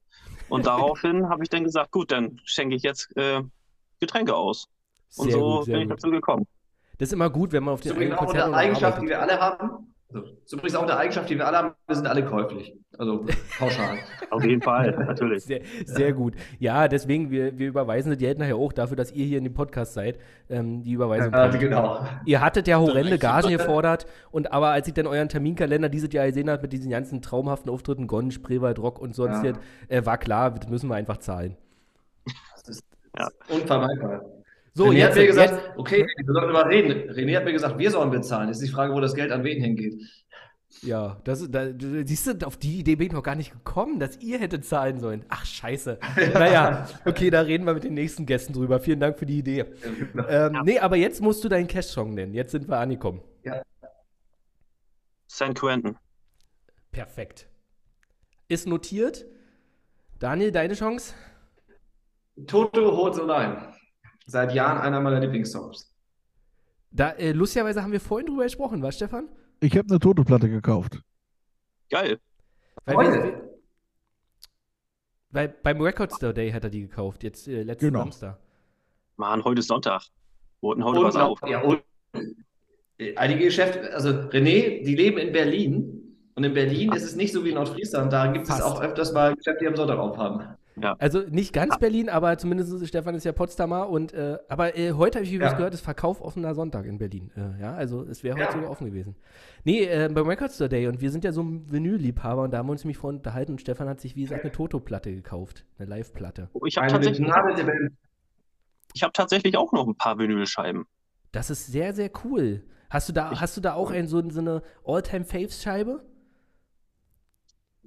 [0.48, 3.42] Und daraufhin habe ich dann gesagt, gut, dann schenke ich jetzt äh,
[4.00, 4.68] Getränke aus.
[5.16, 5.92] Und Sehr so gut, bin ich gut.
[5.92, 6.46] dazu gekommen.
[6.98, 8.54] Das ist immer gut, wenn man auf Das den ist übrigens eigenen auch eine Konzerten
[8.54, 9.89] Eigenschaft, die wir alle haben.
[10.12, 11.74] Also, das ist übrigens auch eine Eigenschaft, die wir alle haben.
[11.86, 12.76] Wir sind alle käuflich.
[12.98, 13.24] Also
[13.58, 13.98] pauschal.
[14.30, 15.44] Auf jeden Fall, natürlich.
[15.44, 16.34] Sehr, sehr gut.
[16.58, 19.54] Ja, deswegen, wir, wir überweisen das Geld nachher auch dafür, dass ihr hier in dem
[19.54, 20.18] Podcast seid.
[20.48, 22.04] Ähm, die Überweisung Ja, genau.
[22.26, 23.18] Ihr hattet ja horrende.
[23.18, 26.90] Gagen gefordert, und aber als ich dann euren Terminkalender dieses Jahr gesehen habe mit diesen
[26.90, 29.52] ganzen traumhaften Auftritten, Gonn, Spreewald, Rock und sonst, Ja.
[29.54, 29.58] was,
[29.88, 31.56] äh, war klar, das müssen wir einfach zahlen.
[32.56, 32.84] Das ist
[33.16, 33.28] Ja.
[33.48, 34.22] unvermeidbar.
[34.74, 37.10] So, René jetzt, hat mir gesagt, jetzt, okay, wir sollen immer reden.
[37.10, 38.48] René hat mir gesagt, wir sollen bezahlen.
[38.48, 40.00] Jetzt ist die Frage, wo das Geld an wen hingeht.
[40.82, 41.66] ja, das, da,
[42.04, 45.00] siehst du, auf die Idee bin ich noch gar nicht gekommen, dass ihr hättet zahlen
[45.00, 45.24] sollen.
[45.28, 45.98] Ach, scheiße.
[46.34, 48.78] Naja, okay, da reden wir mit den nächsten Gästen drüber.
[48.80, 49.64] Vielen Dank für die Idee.
[50.28, 52.32] Ähm, Nee, aber jetzt musst du deinen Cash-Song nennen.
[52.34, 53.20] Jetzt sind wir angekommen.
[55.28, 55.54] St.
[55.54, 55.96] Quentin.
[56.92, 57.46] Perfekt.
[58.48, 59.24] Ist notiert.
[60.18, 61.14] Daniel, deine Chance?
[62.46, 63.56] Toto holt so rein.
[64.30, 65.92] Seit Jahren einer meiner Lieblingssongs.
[66.92, 69.28] Da, äh, lustigerweise haben wir vorhin drüber gesprochen, was, Stefan?
[69.58, 71.02] Ich habe eine Toto-Platte gekauft.
[71.90, 72.20] Geil.
[72.84, 73.10] Weil, Heute?
[73.10, 73.50] wir, wir,
[75.30, 78.00] weil beim Record Store Day hat er die gekauft, jetzt äh, letzten Genau.
[78.00, 78.38] Samstag.
[79.16, 80.02] Mann, heute ist Sonntag.
[80.60, 81.40] Wollten heute was auf.
[81.48, 81.82] Ja, und
[82.98, 85.96] äh, einige Geschäfte, also René, die leben in Berlin.
[86.36, 88.12] Und in Berlin ist es nicht so wie in Nordfriesland.
[88.12, 90.56] Da gibt es auch öfters mal Geschäfte, die am Sonntag aufhaben.
[90.98, 94.92] Also nicht ganz Berlin, aber zumindest ist, Stefan ist ja Potsdamer und äh, aber äh,
[94.92, 95.56] heute habe ich übrigens Ja.
[95.58, 97.30] gehört, ist Verkauf offener Sonntag in Berlin.
[97.36, 98.52] Äh, ja, also es wäre heute Ja.
[98.52, 99.16] sogar offen gewesen.
[99.64, 102.58] Nee, äh, beim Record Store Day und wir sind ja so ein Vinyl-Liebhaber und da
[102.58, 105.64] haben wir uns nämlich vorhin unterhalten und Stefan hat sich, wie gesagt, eine Toto-Platte gekauft.
[105.78, 106.48] Eine Live-Platte.
[106.52, 107.26] Oh, Ich habe tatsächlich,
[108.94, 110.86] ich hab tatsächlich auch noch ein paar Vinylscheiben.
[111.32, 112.64] Das ist sehr, sehr cool.
[112.88, 116.04] Hast du da, hast du da auch ein, so, so eine All-Time-Faves-Scheibe?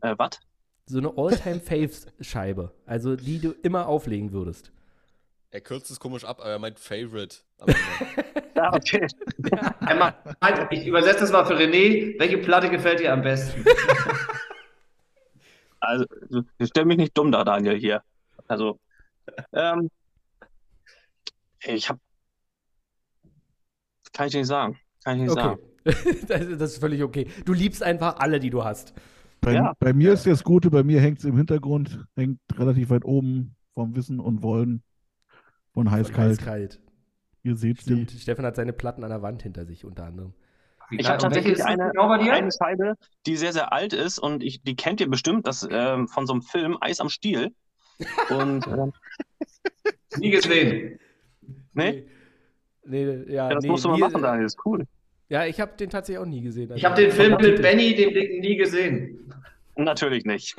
[0.02, 0.40] Äh, was?
[0.86, 2.72] So eine All-Time-Faves-Scheibe.
[2.86, 4.72] Also die du immer auflegen würdest.
[5.52, 7.38] Er kürzt es komisch ab, aber er meint Favorite.
[8.56, 9.08] Ja, okay.
[9.88, 10.16] Er meint-
[10.72, 12.18] Ich übersetze das mal für René.
[12.20, 13.66] Welche Platte gefällt dir am besten?
[15.80, 16.06] Also,
[16.62, 18.04] stell mich nicht dumm da, Daniel, hier.
[18.48, 18.80] Also,
[19.52, 19.90] ähm,
[21.66, 22.00] ich habe
[24.14, 24.80] kann ich dir nicht sagen.
[25.04, 25.42] Kann ich nicht Okay.
[25.42, 25.60] sagen.
[26.28, 27.28] das, das ist völlig okay.
[27.44, 28.94] Du liebst einfach alle, die du hast.
[29.44, 29.74] Bei, Ja.
[29.80, 33.56] bei mir ist das Gute, bei mir hängt es im Hintergrund, hängt relativ weit oben
[33.74, 34.84] vom Wissen und Wollen.
[35.74, 36.40] Von heiß-kalt.
[36.40, 36.80] Eiskalt.
[37.42, 38.12] Ihr seht Stimmt.
[38.12, 38.20] sie.
[38.20, 40.34] Stefan hat seine Platten an der Wand hinter sich, unter anderem.
[40.92, 44.76] Ich habe tatsächlich eine, genau eine Scheibe, die sehr, sehr alt ist und ich, die
[44.76, 47.54] kennt ihr bestimmt, das ähm, von so einem Film Eis am Stiel.
[48.30, 48.94] Und ähm,
[50.18, 51.00] Nie gesehen.
[51.74, 52.06] nee,
[52.86, 54.86] Nee, ja, ja, das nee, musst du mal machen, Daniel, ist cool.
[55.30, 56.72] Ja, ich habe den tatsächlich auch nie gesehen.
[56.76, 57.62] Ich habe den Film mit.
[57.62, 59.32] Benny, dem Dicken, nie gesehen.
[59.76, 60.56] Natürlich nicht.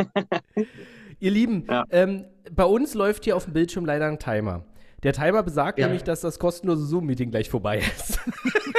[1.20, 1.84] Ihr Lieben, Ja.
[1.90, 4.64] ähm, bei uns läuft hier auf dem Bildschirm leider ein Timer.
[5.04, 5.86] Der Timer besagt Ja.
[5.86, 8.18] nämlich, dass das kostenlose Zoom-Meeting gleich vorbei ist.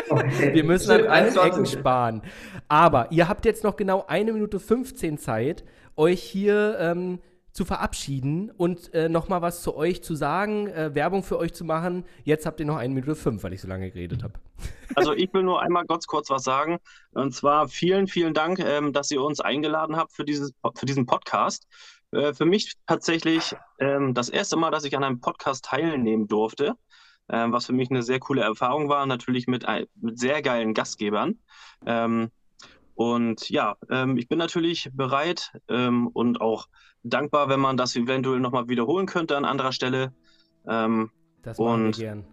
[0.08, 0.54] Okay.
[0.54, 1.52] Wir müssen an Stimmt, allen 21.
[1.52, 2.22] Ecken sparen.
[2.68, 5.64] Aber ihr habt jetzt noch genau eine Minute 15 Zeit,
[5.98, 7.20] euch hier ähm,
[7.56, 11.54] zu verabschieden und äh, noch mal was zu euch zu sagen, äh, Werbung für euch
[11.54, 12.04] zu machen.
[12.26, 14.34] Jetzt habt ihr noch eine Minute fünf, weil ich so lange geredet habe.
[14.94, 16.80] Also ich will nur einmal ganz kurz was sagen.
[17.12, 21.06] Und zwar vielen, vielen Dank, ähm, dass ihr uns eingeladen habt für, dieses, für diesen
[21.06, 21.66] Podcast.
[22.12, 26.74] Äh, für mich tatsächlich ähm, das erste Mal, dass ich an einem Podcast teilnehmen durfte,
[27.30, 29.66] ähm, was für mich eine sehr coole Erfahrung war, natürlich mit,
[30.02, 31.40] mit sehr geilen Gastgebern.
[31.86, 32.32] Ähm,
[32.96, 36.68] und ja, ähm, ich bin natürlich bereit ähm, und auch
[37.10, 40.12] dankbar, wenn man das eventuell nochmal wiederholen könnte an anderer Stelle.
[40.68, 41.10] Ähm,
[41.44, 42.24] Das machen Und- wir gern.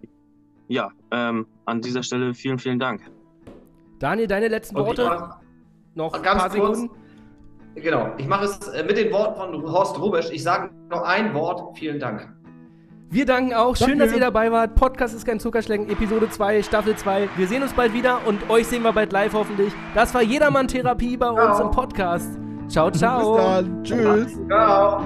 [0.68, 3.02] ja, ähm, an dieser Stelle vielen, vielen Dank.
[3.98, 5.04] Daniel, deine letzten Und Worte?
[5.04, 5.38] mach-
[5.94, 6.78] Noch ein ganz paar kurz.
[6.78, 6.96] Sekunden?
[7.74, 10.30] Genau, ich mache es äh, mit den Worten von Horst Rubesch.
[10.30, 11.76] Ich sage noch ein Wort.
[11.78, 12.28] Vielen Dank.
[13.10, 13.76] Wir danken auch.
[13.76, 14.04] Schön, Danke.
[14.06, 14.74] dass ihr dabei wart.
[14.74, 17.28] Podcast ist kein Zuckerschlecken, Episode 2, Staffel 2.
[17.36, 19.72] Wir sehen uns bald wieder und euch sehen wir bald live hoffentlich.
[19.94, 21.66] Das war Jedermann Therapie bei uns Ciao.
[21.68, 22.41] im Podcast.
[22.72, 23.36] Ciao, Bis ciao.
[23.36, 23.84] dann.
[23.84, 24.38] Tschüss.
[24.48, 25.04] Ciao.